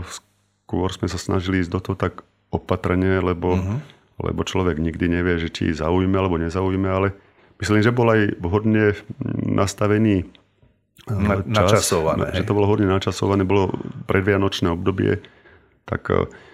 Skôr 0.03 0.89
sme 0.91 1.07
sa 1.07 1.15
snažili 1.15 1.63
ísť 1.63 1.71
do 1.71 1.79
toho 1.79 1.95
tak 1.95 2.27
opatrne, 2.51 3.23
lebo, 3.23 3.55
uh-huh. 3.55 3.79
lebo 4.19 4.43
človek 4.43 4.83
nikdy 4.83 5.07
nevie, 5.07 5.39
že 5.39 5.47
či 5.47 5.71
zaujíme 5.71 6.19
alebo 6.19 6.35
nezaujíme, 6.35 6.89
ale 6.91 7.15
myslím, 7.63 7.87
že 7.87 7.95
bol 7.95 8.11
aj 8.11 8.35
vhodne 8.43 8.99
nastavený 9.47 10.27
Na, 11.03 11.43
čas, 11.43 11.47
načasované. 11.47 12.31
Že 12.31 12.47
to 12.47 12.55
bolo 12.55 12.67
hodne 12.71 12.87
načasované, 12.87 13.43
bolo 13.43 13.75
predvianočné 14.07 14.71
obdobie, 14.71 15.19
tak 15.83 16.07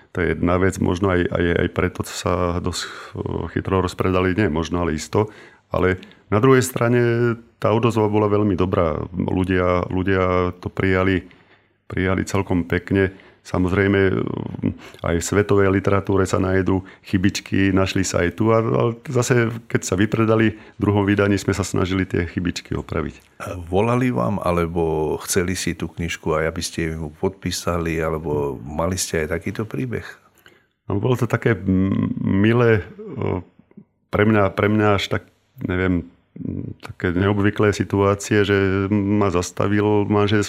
to 0.09 0.15
je 0.25 0.33
jedna 0.33 0.57
vec, 0.57 0.81
možno 0.81 1.13
aj, 1.13 1.21
aj, 1.29 1.45
aj 1.65 1.69
preto 1.69 2.01
sa 2.01 2.57
dosť 2.57 2.81
chytro 3.53 3.85
rozpredali, 3.85 4.33
nie 4.33 4.49
možno, 4.49 4.81
ale 4.81 4.97
isto. 4.97 5.29
Ale 5.69 6.01
na 6.33 6.41
druhej 6.41 6.65
strane 6.65 7.01
tá 7.61 7.69
odozva 7.69 8.09
bola 8.09 8.25
veľmi 8.25 8.57
dobrá. 8.57 9.05
Ľudia, 9.13 9.85
ľudia 9.85 10.57
to 10.57 10.73
prijali, 10.73 11.29
prijali 11.85 12.25
celkom 12.25 12.65
pekne. 12.65 13.13
Samozrejme, 13.43 13.99
aj 15.01 15.15
v 15.17 15.25
svetovej 15.25 15.73
literatúre 15.73 16.27
sa 16.29 16.37
najedú 16.37 16.85
chybičky, 17.01 17.73
našli 17.73 18.05
sa 18.05 18.21
aj 18.21 18.29
tu. 18.37 18.53
Ale 18.53 18.93
zase, 19.09 19.49
keď 19.65 19.81
sa 19.81 19.95
vypredali, 19.97 20.53
v 20.55 20.79
druhom 20.79 21.07
vydaní 21.07 21.39
sme 21.39 21.57
sa 21.57 21.65
snažili 21.65 22.05
tie 22.05 22.29
chybičky 22.29 22.77
opraviť. 22.77 23.41
Volali 23.65 24.13
vám, 24.13 24.37
alebo 24.43 25.15
chceli 25.25 25.57
si 25.57 25.73
tú 25.73 25.89
knižku 25.89 26.35
aj 26.35 26.45
aby 26.51 26.61
ste 26.61 26.81
ju 26.93 27.09
podpísali, 27.17 27.97
alebo 27.97 28.59
mali 28.61 28.99
ste 28.99 29.25
aj 29.25 29.39
takýto 29.39 29.65
príbeh? 29.65 30.05
No, 30.89 30.97
bolo 30.97 31.17
to 31.17 31.29
také 31.29 31.53
milé, 32.21 32.81
pre 34.09 34.23
mňa, 34.25 34.53
pre 34.57 34.67
mňa 34.69 34.87
až 34.97 35.05
tak 35.13 35.23
neviem, 35.61 36.09
také 36.81 37.11
neobvyklé 37.11 37.75
situácie, 37.75 38.41
že 38.47 38.87
ma 38.89 39.29
zastavil 39.29 40.07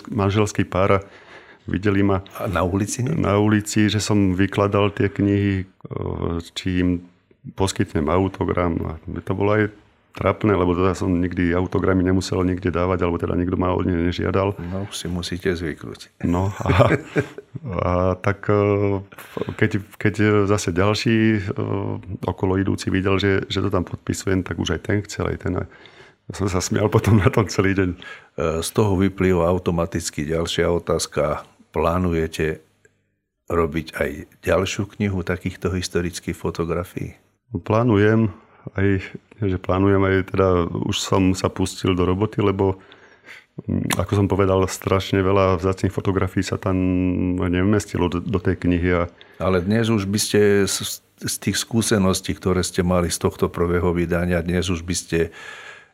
manželský 0.09 0.65
pár 0.65 0.91
a 0.97 1.05
videli 1.69 2.01
ma 2.05 2.23
na 2.49 2.63
ulici? 2.63 3.03
Na 3.05 3.37
ulici, 3.37 3.91
že 3.91 4.01
som 4.01 4.33
vykladal 4.37 4.95
tie 4.95 5.13
knihy, 5.13 5.67
či 6.57 6.69
im 6.81 7.05
poskytnem 7.57 8.09
autogram. 8.09 8.77
A 8.85 8.93
to 9.25 9.33
bolo 9.33 9.57
aj 9.57 9.73
trapné, 10.11 10.53
lebo 10.59 10.75
teda 10.75 10.93
som 10.99 11.11
nikdy 11.11 11.55
autogramy 11.55 12.03
nemusel 12.03 12.43
nikde 12.43 12.75
dávať, 12.75 13.07
alebo 13.07 13.17
teda 13.19 13.39
nikto 13.39 13.55
ma 13.55 13.71
od 13.71 13.87
nej 13.87 14.11
nežiadal. 14.11 14.59
No, 14.59 14.87
si 14.91 15.07
musíte 15.07 15.55
zvyknúť. 15.55 16.27
No 16.27 16.51
a, 16.67 16.99
a 17.79 17.93
tak 18.19 18.51
e, 18.51 19.01
keď, 19.55 19.71
keď 19.97 20.15
zase 20.51 20.75
ďalší 20.75 21.17
e, 21.39 21.41
okolo 22.27 22.59
idúci 22.59 22.91
videl, 22.91 23.23
že, 23.23 23.47
že 23.47 23.63
to 23.63 23.71
tam 23.71 23.87
podpisujem, 23.87 24.43
tak 24.43 24.59
už 24.59 24.79
aj 24.79 24.81
ten 24.83 24.99
chcel, 25.07 25.31
aj 25.31 25.39
ten. 25.47 25.55
Ja 26.31 26.47
som 26.47 26.47
sa 26.47 26.63
smial 26.63 26.87
potom 26.87 27.19
na 27.19 27.27
tom 27.27 27.51
celý 27.51 27.75
deň. 27.75 27.91
E, 27.91 27.99
z 28.63 28.71
toho 28.71 28.95
vyplýva 28.95 29.51
automaticky 29.51 30.23
ďalšia 30.23 30.71
otázka. 30.71 31.43
Plánujete 31.75 32.63
robiť 33.51 33.87
aj 33.99 34.11
ďalšiu 34.47 34.87
knihu 34.95 35.27
takýchto 35.27 35.75
historických 35.75 36.39
fotografií? 36.39 37.19
Plánujem 37.51 38.31
aj, 38.79 39.03
že 39.43 39.59
plánujem 39.59 40.03
aj 40.07 40.15
teda, 40.31 40.49
už 40.71 40.97
som 41.03 41.35
sa 41.35 41.51
pustil 41.51 41.99
do 41.99 42.07
roboty, 42.07 42.39
lebo 42.39 42.79
mm, 43.67 43.99
ako 43.99 44.13
som 44.15 44.27
povedal, 44.31 44.63
strašne 44.71 45.19
veľa 45.27 45.59
vzácných 45.59 45.91
fotografií 45.91 46.47
sa 46.47 46.63
tam 46.63 46.79
nevmestilo 47.43 48.07
do, 48.07 48.23
do 48.23 48.39
tej 48.39 48.55
knihy. 48.55 48.91
A... 48.95 49.11
Ale 49.43 49.67
dnes 49.67 49.91
už 49.91 50.07
by 50.07 50.19
ste 50.23 50.63
z, 50.71 51.03
z 51.27 51.35
tých 51.43 51.59
skúseností, 51.59 52.39
ktoré 52.39 52.63
ste 52.63 52.87
mali 52.87 53.11
z 53.11 53.19
tohto 53.19 53.51
prvého 53.51 53.91
vydania, 53.91 54.47
dnes 54.47 54.71
už 54.71 54.87
by 54.87 54.95
ste 54.95 55.19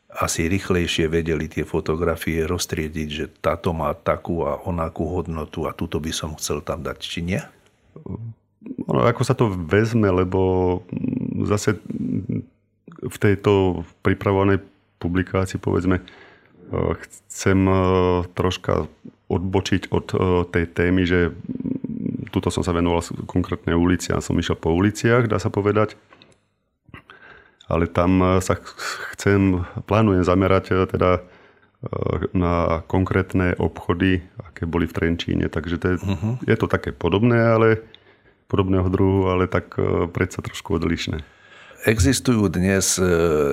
asi 0.07 0.47
rýchlejšie 0.47 1.11
vedeli 1.11 1.51
tie 1.51 1.67
fotografie 1.67 2.47
roztriediť, 2.47 3.07
že 3.11 3.25
táto 3.43 3.75
má 3.75 3.91
takú 3.91 4.47
a 4.47 4.55
onakú 4.55 5.03
hodnotu 5.11 5.67
a 5.67 5.75
túto 5.75 5.99
by 5.99 6.11
som 6.15 6.31
chcel 6.39 6.63
tam 6.63 6.79
dať, 6.79 6.97
či 7.03 7.19
nie? 7.19 7.41
Ono, 8.87 9.03
ako 9.03 9.21
sa 9.27 9.35
to 9.35 9.51
vezme, 9.51 10.07
lebo 10.07 10.39
zase 11.43 11.75
v 13.03 13.17
tejto 13.19 13.83
pripravovanej 14.01 14.63
publikácii, 14.97 15.59
povedzme, 15.59 15.99
e, 15.99 16.03
chcem 17.03 17.59
e, 17.67 17.75
troška 18.31 18.87
odbočiť 19.27 19.91
od 19.91 20.05
e, 20.11 20.17
tej 20.49 20.65
témy, 20.71 21.03
že 21.03 21.35
tuto 22.31 22.47
som 22.47 22.63
sa 22.63 22.71
venoval 22.71 23.03
konkrétne 23.27 23.75
ulici 23.75 24.15
a 24.15 24.23
som 24.23 24.39
išiel 24.39 24.55
po 24.55 24.71
uliciach, 24.71 25.27
dá 25.27 25.37
sa 25.37 25.51
povedať. 25.51 25.99
Ale 27.67 27.91
tam 27.91 28.39
sa 28.39 28.55
chcem, 29.15 29.67
plánujem 29.87 30.23
zamerať 30.23 30.87
teda 30.87 31.19
na 32.33 32.81
konkrétne 32.89 33.53
obchody, 33.59 34.23
aké 34.39 34.65
boli 34.65 34.89
v 34.89 34.95
Trenčíne. 34.95 35.45
Takže 35.51 35.75
to 35.77 35.85
je, 35.93 35.95
uh-huh. 35.99 36.35
je 36.47 36.55
to 36.57 36.65
také 36.65 36.95
podobné, 36.95 37.37
ale 37.37 37.83
podobného 38.47 38.87
druhu, 38.87 39.27
ale 39.29 39.51
tak 39.51 39.75
predsa 40.15 40.39
trošku 40.39 40.79
odlišné. 40.79 41.21
Existujú 41.85 42.49
dnes 42.49 42.97
e, 42.97 43.05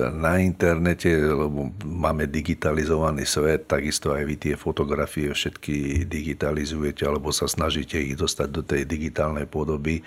na 0.09 0.41
internete, 0.41 1.13
lebo 1.13 1.69
máme 1.85 2.25
digitalizovaný 2.25 3.21
svet, 3.21 3.69
takisto 3.69 4.17
aj 4.17 4.23
vy 4.25 4.35
tie 4.35 4.55
fotografie 4.57 5.29
všetky 5.29 6.09
digitalizujete 6.09 7.05
alebo 7.05 7.29
sa 7.29 7.45
snažíte 7.45 8.01
ich 8.01 8.17
dostať 8.17 8.47
do 8.49 8.65
tej 8.65 8.89
digitálnej 8.89 9.45
podoby. 9.45 10.01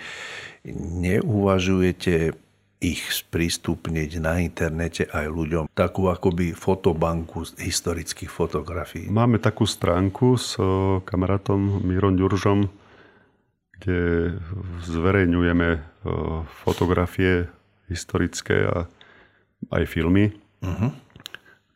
Neuvažujete 0.99 2.35
ich 2.79 3.11
sprístupniť 3.11 4.23
na 4.23 4.39
internete 4.39 5.03
aj 5.11 5.27
ľuďom, 5.27 5.63
takú 5.75 6.07
akoby 6.07 6.55
fotobanku 6.55 7.43
historických 7.59 8.31
fotografií? 8.31 9.11
Máme 9.11 9.43
takú 9.43 9.67
stránku 9.67 10.39
s 10.39 10.55
e, 10.55 10.63
kamarátom 11.03 11.83
Mírom 11.83 12.15
Ďuržom, 12.15 12.71
kde 13.79 13.99
zverejňujeme 14.87 15.69
e, 15.75 15.79
fotografie 16.63 17.51
historické 17.91 18.63
a 18.63 18.87
aj 19.75 19.83
filmy. 19.91 20.31
Uh-huh. 20.63 20.95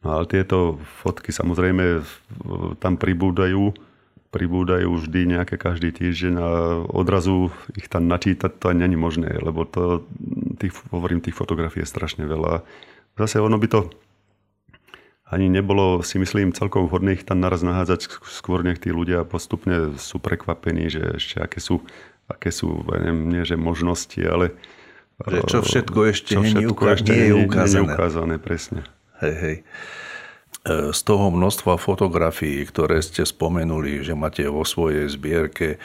No 0.03 0.07
ale 0.07 0.23
tieto 0.27 0.79
fotky 1.03 1.31
samozrejme 1.31 2.03
tam 2.79 2.99
pribúdajú, 2.99 3.71
pribúdajú 4.35 4.99
vždy 4.99 5.39
nejaké 5.39 5.55
každý 5.55 5.95
týždeň 5.95 6.33
a 6.39 6.47
odrazu 6.91 7.53
ich 7.79 7.87
tam 7.87 8.11
načítať 8.11 8.51
to 8.59 8.67
ani 8.67 8.83
není 8.83 8.99
možné, 8.99 9.31
lebo 9.39 9.63
to, 9.63 10.03
tých, 10.57 10.73
hovorím, 10.93 11.19
tých 11.21 11.37
fotografií 11.37 11.83
je 11.83 11.91
strašne 11.91 12.23
veľa. 12.25 12.63
Zase 13.17 13.41
ono 13.41 13.57
by 13.57 13.67
to 13.69 13.79
ani 15.33 15.49
nebolo, 15.49 16.05
si 16.05 16.21
myslím, 16.21 16.53
celkom 16.53 16.85
vhodné 16.85 17.17
ich 17.17 17.25
tam 17.25 17.41
naraz 17.41 17.65
nahádzať, 17.65 18.21
skôr 18.29 18.61
nech 18.61 18.77
tí 18.77 18.93
ľudia 18.93 19.25
postupne 19.25 19.97
sú 19.97 20.21
prekvapení, 20.21 20.93
že 20.93 21.17
ešte 21.17 21.41
aké 21.41 21.57
sú, 21.57 21.81
aké 22.29 22.53
sú 22.53 22.85
neviem, 22.85 23.33
nie 23.33 23.41
že 23.41 23.57
možnosti, 23.57 24.21
ale 24.21 24.53
že 25.25 25.41
čo 25.45 25.59
všetko 25.65 25.99
ešte, 26.09 26.31
čo 26.37 26.41
všetko 26.45 26.73
uka- 26.73 26.93
ešte 26.97 27.11
nie 27.13 27.25
je 27.25 27.35
ukázané. 27.47 27.69
Nie 27.69 27.81
je 27.81 27.85
ukázané, 27.89 28.35
presne. 28.37 28.81
Hej, 29.21 29.35
hej. 29.39 29.57
E, 30.65 30.91
z 30.91 31.01
toho 31.05 31.31
množstva 31.31 31.79
fotografií, 31.79 32.65
ktoré 32.65 32.99
ste 33.01 33.23
spomenuli, 33.23 34.03
že 34.03 34.13
máte 34.17 34.43
vo 34.49 34.67
svojej 34.67 35.07
zbierke, 35.09 35.81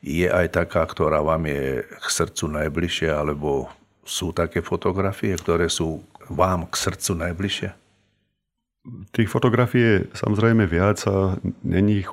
je 0.00 0.26
aj 0.26 0.56
taká, 0.56 0.88
ktorá 0.88 1.20
vám 1.20 1.44
je 1.44 1.84
k 1.84 2.06
srdcu 2.08 2.44
najbližšia, 2.56 3.20
alebo 3.20 3.68
sú 4.10 4.34
také 4.34 4.58
fotografie, 4.58 5.38
ktoré 5.38 5.70
sú 5.70 6.02
vám 6.26 6.66
k 6.66 6.74
srdcu 6.74 7.30
najbližšie? 7.30 7.70
Tých 9.14 9.30
fotografií 9.30 9.78
je 9.78 9.96
samozrejme 10.18 10.66
viac 10.66 10.98
a 11.06 11.38
není 11.62 12.02
ich 12.02 12.10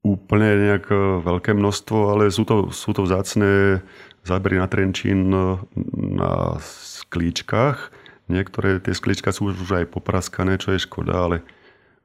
úplne 0.00 0.56
nejak 0.56 0.88
veľké 1.20 1.52
množstvo, 1.52 1.98
ale 2.16 2.32
sú 2.32 2.48
to, 2.48 2.72
sú 2.72 2.96
to 2.96 3.04
vzácne 3.04 3.84
zábery 4.24 4.56
na 4.56 4.68
Trenčín 4.68 5.28
e, 5.28 5.60
na 5.96 6.56
sklíčkach. 6.64 7.92
Niektoré 8.30 8.80
tie 8.80 8.96
sklíčka 8.96 9.34
sú 9.34 9.52
už 9.52 9.84
aj 9.84 9.90
popraskané, 9.90 10.56
čo 10.56 10.70
je 10.70 10.86
škoda, 10.86 11.26
ale 11.26 11.36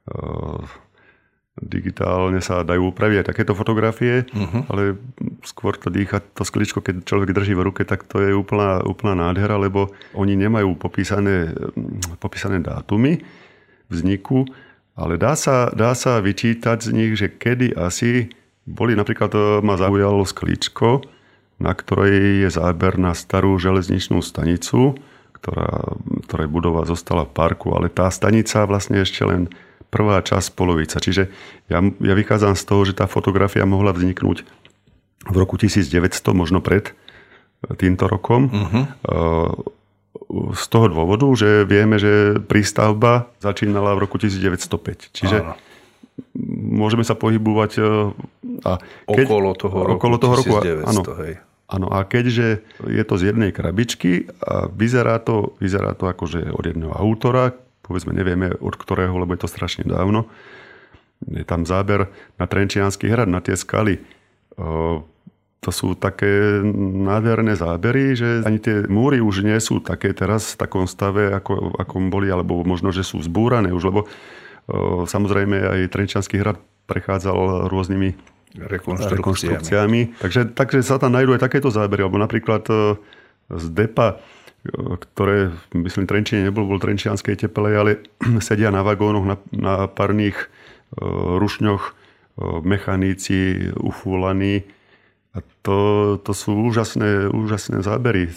uh, 0.10 0.58
digitálne 1.56 2.44
sa 2.44 2.68
dajú 2.68 2.92
upraviť 2.92 3.24
aj 3.24 3.28
takéto 3.32 3.56
fotografie, 3.56 4.28
uh-huh. 4.28 4.68
ale 4.68 5.00
skôr 5.48 5.80
to 5.80 5.88
dýcha 5.88 6.20
to 6.36 6.44
sklíčko, 6.44 6.84
keď 6.84 7.08
človek 7.08 7.32
drží 7.32 7.56
v 7.56 7.72
ruke, 7.72 7.88
tak 7.88 8.04
to 8.04 8.20
je 8.20 8.36
úplná, 8.36 8.84
úplná 8.84 9.16
nádhera, 9.16 9.56
lebo 9.56 9.96
oni 10.12 10.36
nemajú 10.36 10.76
popísané, 10.76 11.56
popísané 12.20 12.60
dátumy 12.60 13.24
vzniku, 13.88 14.44
ale 15.00 15.16
dá 15.16 15.40
sa, 15.40 15.72
dá 15.72 15.96
sa 15.96 16.20
vyčítať 16.20 16.84
z 16.84 16.90
nich, 16.92 17.14
že 17.16 17.32
kedy 17.32 17.72
asi 17.76 18.32
boli, 18.68 18.98
napríklad 18.98 19.32
e, 19.32 19.40
ma 19.64 19.80
zaujalo 19.80 20.28
sklíčko, 20.28 21.08
na 21.62 21.72
ktorej 21.72 22.44
je 22.44 22.50
záber 22.52 23.00
na 23.00 23.16
starú 23.16 23.56
železničnú 23.56 24.20
stanicu, 24.20 25.00
ktorá, 25.40 25.96
ktorej 26.28 26.52
budova 26.52 26.84
zostala 26.84 27.24
v 27.24 27.32
parku, 27.32 27.72
ale 27.72 27.88
tá 27.88 28.12
stanica 28.12 28.68
vlastne 28.68 29.06
ešte 29.06 29.24
len 29.24 29.48
prvá 29.90 30.22
časť 30.22 30.54
polovica. 30.54 30.98
Čiže 31.02 31.30
ja, 31.72 31.80
ja 31.82 32.14
vychádzam 32.14 32.54
z 32.58 32.64
toho, 32.64 32.82
že 32.86 32.94
tá 32.98 33.06
fotografia 33.10 33.64
mohla 33.68 33.96
vzniknúť 33.96 34.46
v 35.26 35.36
roku 35.36 35.58
1900, 35.58 35.90
možno 36.36 36.62
pred 36.62 36.94
týmto 37.80 38.06
rokom. 38.06 38.50
Uh-huh. 38.50 38.86
Z 40.54 40.66
toho 40.70 40.86
dôvodu, 40.90 41.26
že 41.34 41.66
vieme, 41.66 41.98
že 41.98 42.38
prístavba 42.40 43.30
začínala 43.42 43.98
v 43.98 44.06
roku 44.06 44.22
1905. 44.22 45.12
Čiže 45.12 45.38
Áno. 45.42 45.54
môžeme 46.56 47.04
sa 47.04 47.18
pohybovať 47.18 47.72
a 48.64 48.72
keď, 49.10 49.26
okolo 49.28 49.50
toho 49.58 49.78
roku 49.84 49.98
okolo 50.00 50.16
toho 50.22 50.36
1900, 50.40 50.88
áno, 50.88 51.02
hej. 51.26 51.34
Áno, 51.66 51.90
a 51.90 52.06
keďže 52.06 52.62
je 52.86 53.04
to 53.04 53.18
z 53.18 53.34
jednej 53.34 53.50
krabičky 53.50 54.30
a 54.38 54.70
vyzerá 54.70 55.18
to, 55.18 55.58
vyzerá 55.58 55.98
to 55.98 56.06
akože 56.06 56.54
od 56.54 56.62
jedného 56.62 56.94
autora, 56.94 57.58
povedzme 57.86 58.18
nevieme 58.18 58.50
od 58.58 58.74
ktorého, 58.74 59.14
lebo 59.14 59.38
je 59.38 59.46
to 59.46 59.50
strašne 59.50 59.86
dávno, 59.86 60.26
je 61.24 61.46
tam 61.48 61.64
záber 61.64 62.10
na 62.36 62.46
Trenčianský 62.50 63.08
hrad, 63.08 63.30
na 63.30 63.40
tie 63.40 63.56
skaly. 63.56 64.02
to 65.64 65.72
sú 65.74 65.98
také 65.98 66.62
nádherné 66.82 67.58
zábery, 67.58 68.14
že 68.14 68.46
ani 68.46 68.62
tie 68.62 68.86
múry 68.86 69.18
už 69.24 69.42
nie 69.42 69.58
sú 69.58 69.82
také 69.82 70.14
teraz 70.14 70.54
v 70.54 70.60
takom 70.62 70.86
stave, 70.86 71.34
ako, 71.34 71.74
ako 71.80 71.94
boli, 72.14 72.30
alebo 72.30 72.62
možno, 72.62 72.94
že 72.94 73.02
sú 73.02 73.18
zbúrané 73.24 73.74
už, 73.74 73.84
lebo 73.90 74.02
samozrejme 75.06 75.58
aj 75.58 75.90
Trenčanský 75.90 76.42
hrad 76.42 76.62
prechádzal 76.86 77.70
rôznymi 77.70 78.14
rekonštrukciami. 78.56 79.18
rekonštrukciami. 79.20 80.02
Takže, 80.22 80.42
takže 80.54 80.78
sa 80.86 81.02
tam 81.02 81.18
nájdú 81.18 81.34
aj 81.34 81.42
takéto 81.42 81.74
zábery, 81.74 82.06
alebo 82.06 82.22
napríklad 82.22 82.64
z 83.50 83.66
depa 83.74 84.22
ktoré, 84.74 85.54
myslím, 85.78 86.10
Trenčine 86.10 86.50
nebol, 86.50 86.66
bol 86.66 86.82
Trenčianskej 86.82 87.46
tepele, 87.46 87.76
ale 87.78 87.92
sedia 88.46 88.74
na 88.74 88.82
vagónoch, 88.82 89.26
na, 89.26 89.38
na 89.54 89.74
parných 89.86 90.38
e, 90.38 90.48
rušňoch 91.38 91.84
e, 91.86 91.92
mechaníci 92.66 93.70
ufúlaní. 93.78 94.66
A 95.36 95.44
to, 95.68 95.78
to 96.24 96.32
sú 96.32 96.56
úžasné, 96.72 97.28
úžasné 97.28 97.84
zábery. 97.84 98.32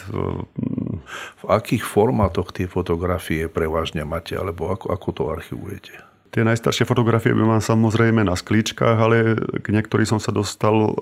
V 1.38 1.42
akých 1.46 1.86
formátoch 1.86 2.50
tie 2.50 2.66
fotografie 2.66 3.46
prevažne 3.46 4.02
máte, 4.02 4.34
alebo 4.34 4.74
ako, 4.74 4.90
ako 4.90 5.08
to 5.14 5.22
archivujete? 5.30 5.94
Tie 6.34 6.42
najstaršie 6.42 6.90
fotografie 6.90 7.30
by 7.38 7.56
mám 7.56 7.62
samozrejme 7.62 8.26
na 8.26 8.34
sklíčkach, 8.34 8.98
ale 8.98 9.38
k 9.62 9.66
niektorým 9.70 10.10
som 10.10 10.18
sa 10.18 10.34
dostal 10.34 10.74
e, 10.74 10.92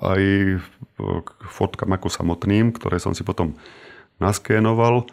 aj 0.00 0.22
k 0.96 1.28
fotkám 1.44 1.92
ako 1.92 2.08
samotným, 2.08 2.72
ktoré 2.72 2.96
som 2.96 3.12
si 3.12 3.20
potom 3.20 3.54
naskénoval 4.22 5.08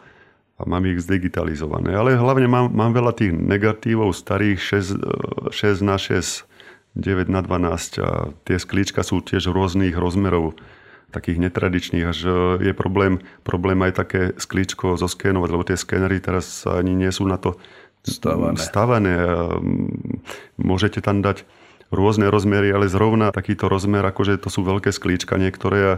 a 0.60 0.62
mám 0.70 0.86
ich 0.86 1.02
zdigitalizované. 1.02 1.92
Ale 1.98 2.16
hlavne 2.16 2.48
mám, 2.48 2.70
mám 2.72 2.94
veľa 2.94 3.14
tých 3.18 3.34
negatívov 3.34 4.14
starých 4.14 4.60
6, 5.52 5.52
6 5.52 5.82
na 5.82 5.98
6, 5.98 6.46
9 6.94 7.26
na 7.26 7.42
12 7.42 8.06
a 8.06 8.30
tie 8.46 8.58
sklíčka 8.62 9.02
sú 9.02 9.26
tiež 9.26 9.50
rôznych 9.50 9.98
rozmerov 9.98 10.54
takých 11.14 11.46
netradičných, 11.46 12.06
až 12.10 12.20
e, 12.26 12.30
je 12.70 12.74
problém, 12.74 13.22
problém 13.46 13.78
aj 13.86 13.94
také 14.02 14.22
sklíčko 14.34 14.98
zoskénovať, 14.98 15.50
lebo 15.54 15.64
tie 15.66 15.78
skénery 15.78 16.18
teraz 16.18 16.66
ani 16.66 16.98
nie 16.98 17.14
sú 17.14 17.30
na 17.30 17.38
to 17.38 17.58
stavané. 18.02 18.58
stavané. 18.58 19.14
Môžete 20.58 21.06
tam 21.06 21.22
dať 21.22 21.46
rôzne 21.94 22.34
rozmery, 22.34 22.74
ale 22.74 22.90
zrovna 22.90 23.30
takýto 23.30 23.70
rozmer, 23.70 24.02
akože 24.02 24.42
to 24.42 24.50
sú 24.50 24.66
veľké 24.66 24.90
sklíčka 24.90 25.38
niektoré 25.38 25.80
a 25.86 25.94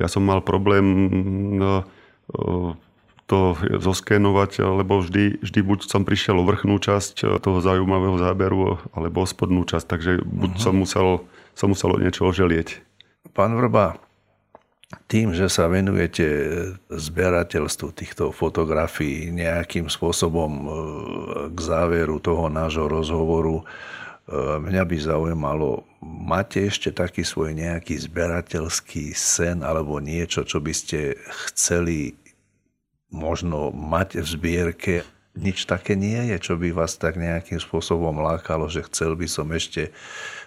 ja 0.00 0.08
som 0.08 0.24
mal 0.24 0.40
problém 0.40 0.84
no, 1.60 1.84
to 3.24 3.56
zoskénovať, 3.80 4.60
lebo 4.60 5.00
vždy, 5.00 5.40
vždy 5.40 5.60
buď 5.64 5.78
som 5.88 6.04
prišiel 6.04 6.36
o 6.36 6.44
vrchnú 6.44 6.76
časť 6.76 7.40
toho 7.40 7.58
zaujímavého 7.64 8.20
záberu, 8.20 8.76
alebo 8.92 9.24
o 9.24 9.26
spodnú 9.28 9.64
časť, 9.64 9.86
takže 9.88 10.12
buď 10.20 10.50
uh-huh. 10.56 10.64
som, 10.64 10.74
musel, 10.76 11.08
som 11.56 11.72
musel 11.72 11.96
niečo 11.96 12.28
oželieť. 12.28 12.84
Pán 13.32 13.56
Vrba, 13.56 13.96
tým, 15.08 15.32
že 15.34 15.48
sa 15.48 15.66
venujete 15.66 16.26
zberateľstvu 16.92 17.88
týchto 17.96 18.24
fotografií 18.30 19.32
nejakým 19.32 19.90
spôsobom 19.90 20.50
e, 20.52 20.66
k 21.50 21.58
záveru 21.58 22.20
toho 22.20 22.46
nášho 22.52 22.86
rozhovoru, 22.86 23.64
mňa 24.32 24.82
by 24.88 24.96
zaujímalo, 24.96 25.84
máte 26.00 26.64
ešte 26.64 26.88
taký 26.88 27.20
svoj 27.20 27.52
nejaký 27.52 28.00
zberateľský 28.00 29.12
sen 29.12 29.60
alebo 29.60 30.00
niečo, 30.00 30.48
čo 30.48 30.64
by 30.64 30.72
ste 30.72 31.20
chceli 31.52 32.16
možno 33.12 33.68
mať 33.68 34.24
v 34.24 34.26
zbierke? 34.26 34.94
Nič 35.34 35.66
také 35.66 35.98
nie 35.98 36.30
je, 36.30 36.38
čo 36.38 36.54
by 36.54 36.70
vás 36.70 36.94
tak 36.94 37.18
nejakým 37.18 37.58
spôsobom 37.58 38.22
lákalo, 38.22 38.70
že 38.70 38.86
chcel 38.86 39.18
by 39.18 39.26
som 39.26 39.50
ešte 39.50 39.90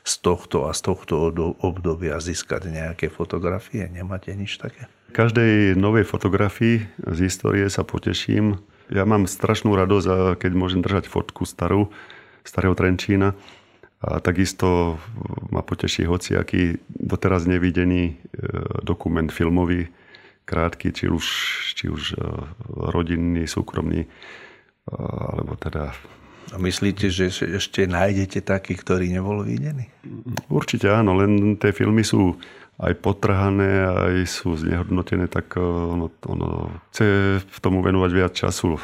z 0.08 0.13
tohto 0.24 0.66
a 0.66 0.72
z 0.72 0.82
tohto 0.88 1.28
obdobia 1.60 2.18
získať 2.24 2.72
nejaké 2.72 3.12
fotografie? 3.12 3.86
Nemáte 3.92 4.32
nič 4.32 4.58
také? 4.58 4.88
Každej 5.12 5.76
novej 5.76 6.08
fotografii 6.08 6.88
z 7.04 7.18
histórie 7.20 7.68
sa 7.68 7.84
poteším. 7.84 8.63
Ja 8.88 9.04
mám 9.04 9.28
strašnú 9.28 9.76
radosť, 9.76 10.40
keď 10.40 10.52
môžem 10.56 10.80
držať 10.80 11.12
fotku 11.12 11.44
starú, 11.44 11.92
starého 12.48 12.72
Trenčína 12.72 13.36
a 13.98 14.22
takisto 14.22 15.02
ma 15.50 15.66
poteší 15.66 16.06
hociaký 16.06 16.78
doteraz 16.86 17.50
nevidený 17.50 18.14
e, 18.14 18.16
dokument 18.86 19.30
filmový, 19.34 19.90
krátky, 20.46 20.94
či 20.94 21.06
už, 21.10 21.26
či 21.74 21.90
už 21.90 22.14
e, 22.14 22.18
rodinný, 22.94 23.50
súkromný, 23.50 24.06
e, 24.06 24.10
alebo 25.34 25.58
teda... 25.58 25.98
A 26.54 26.56
myslíte, 26.62 27.12
že 27.12 27.28
ešte 27.28 27.90
nájdete 27.90 28.40
taký, 28.46 28.80
ktorý 28.80 29.12
nebol 29.12 29.44
videný? 29.44 29.92
Určite 30.48 30.88
áno, 30.88 31.18
len 31.18 31.60
tie 31.60 31.76
filmy 31.76 32.08
sú 32.08 32.40
aj 32.78 32.94
potrhané, 33.02 33.84
aj 33.84 34.16
sú 34.30 34.56
znehodnotené, 34.56 35.28
tak 35.28 35.58
ono, 35.60 36.14
ono 36.24 36.72
chce 36.94 37.42
v 37.42 37.58
tomu 37.60 37.82
venovať 37.84 38.12
viac 38.14 38.32
času 38.38 38.80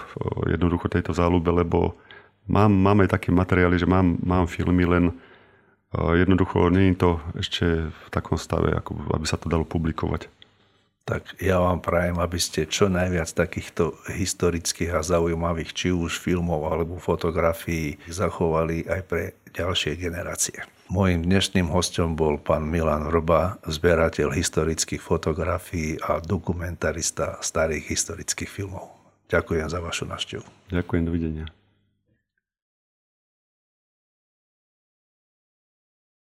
jednoducho 0.49 0.91
tejto 0.91 1.15
záľube, 1.15 1.53
lebo 1.53 1.95
mám, 2.47 2.71
mám 2.71 3.03
aj 3.03 3.19
také 3.19 3.29
materiály, 3.31 3.79
že 3.79 3.87
mám, 3.87 4.19
mám 4.23 4.47
filmy, 4.47 4.87
len 4.87 5.15
jednoducho 5.93 6.73
nie 6.73 6.91
je 6.91 6.97
to 6.97 7.11
ešte 7.37 7.65
v 7.93 8.07
takom 8.09 8.37
stave, 8.41 8.73
ako 8.73 8.97
aby 9.13 9.25
sa 9.29 9.37
to 9.37 9.45
dalo 9.45 9.61
publikovať. 9.61 10.25
Tak 11.03 11.35
ja 11.43 11.59
vám 11.59 11.83
prajem, 11.83 12.15
aby 12.15 12.39
ste 12.39 12.63
čo 12.63 12.87
najviac 12.87 13.27
takýchto 13.27 13.91
historických 14.07 14.95
a 14.95 15.03
zaujímavých 15.03 15.75
či 15.75 15.87
už 15.91 16.15
filmov 16.15 16.63
alebo 16.63 16.95
fotografií 16.95 17.99
zachovali 18.07 18.87
aj 18.87 19.01
pre 19.03 19.35
ďalšie 19.51 19.99
generácie. 19.99 20.63
Mojím 20.87 21.27
dnešným 21.27 21.67
hostom 21.67 22.15
bol 22.15 22.39
pán 22.39 22.63
Milan 22.63 23.03
Vrba, 23.11 23.59
zberateľ 23.67 24.31
historických 24.31 25.03
fotografií 25.03 25.99
a 25.99 26.23
dokumentarista 26.23 27.35
starých 27.43 27.83
historických 27.83 28.47
filmov. 28.47 28.95
Ďakujem 29.27 29.67
za 29.67 29.83
vašu 29.83 30.07
návštevu. 30.07 30.45
Ďakujem, 30.71 31.03
dovidenia. 31.03 31.45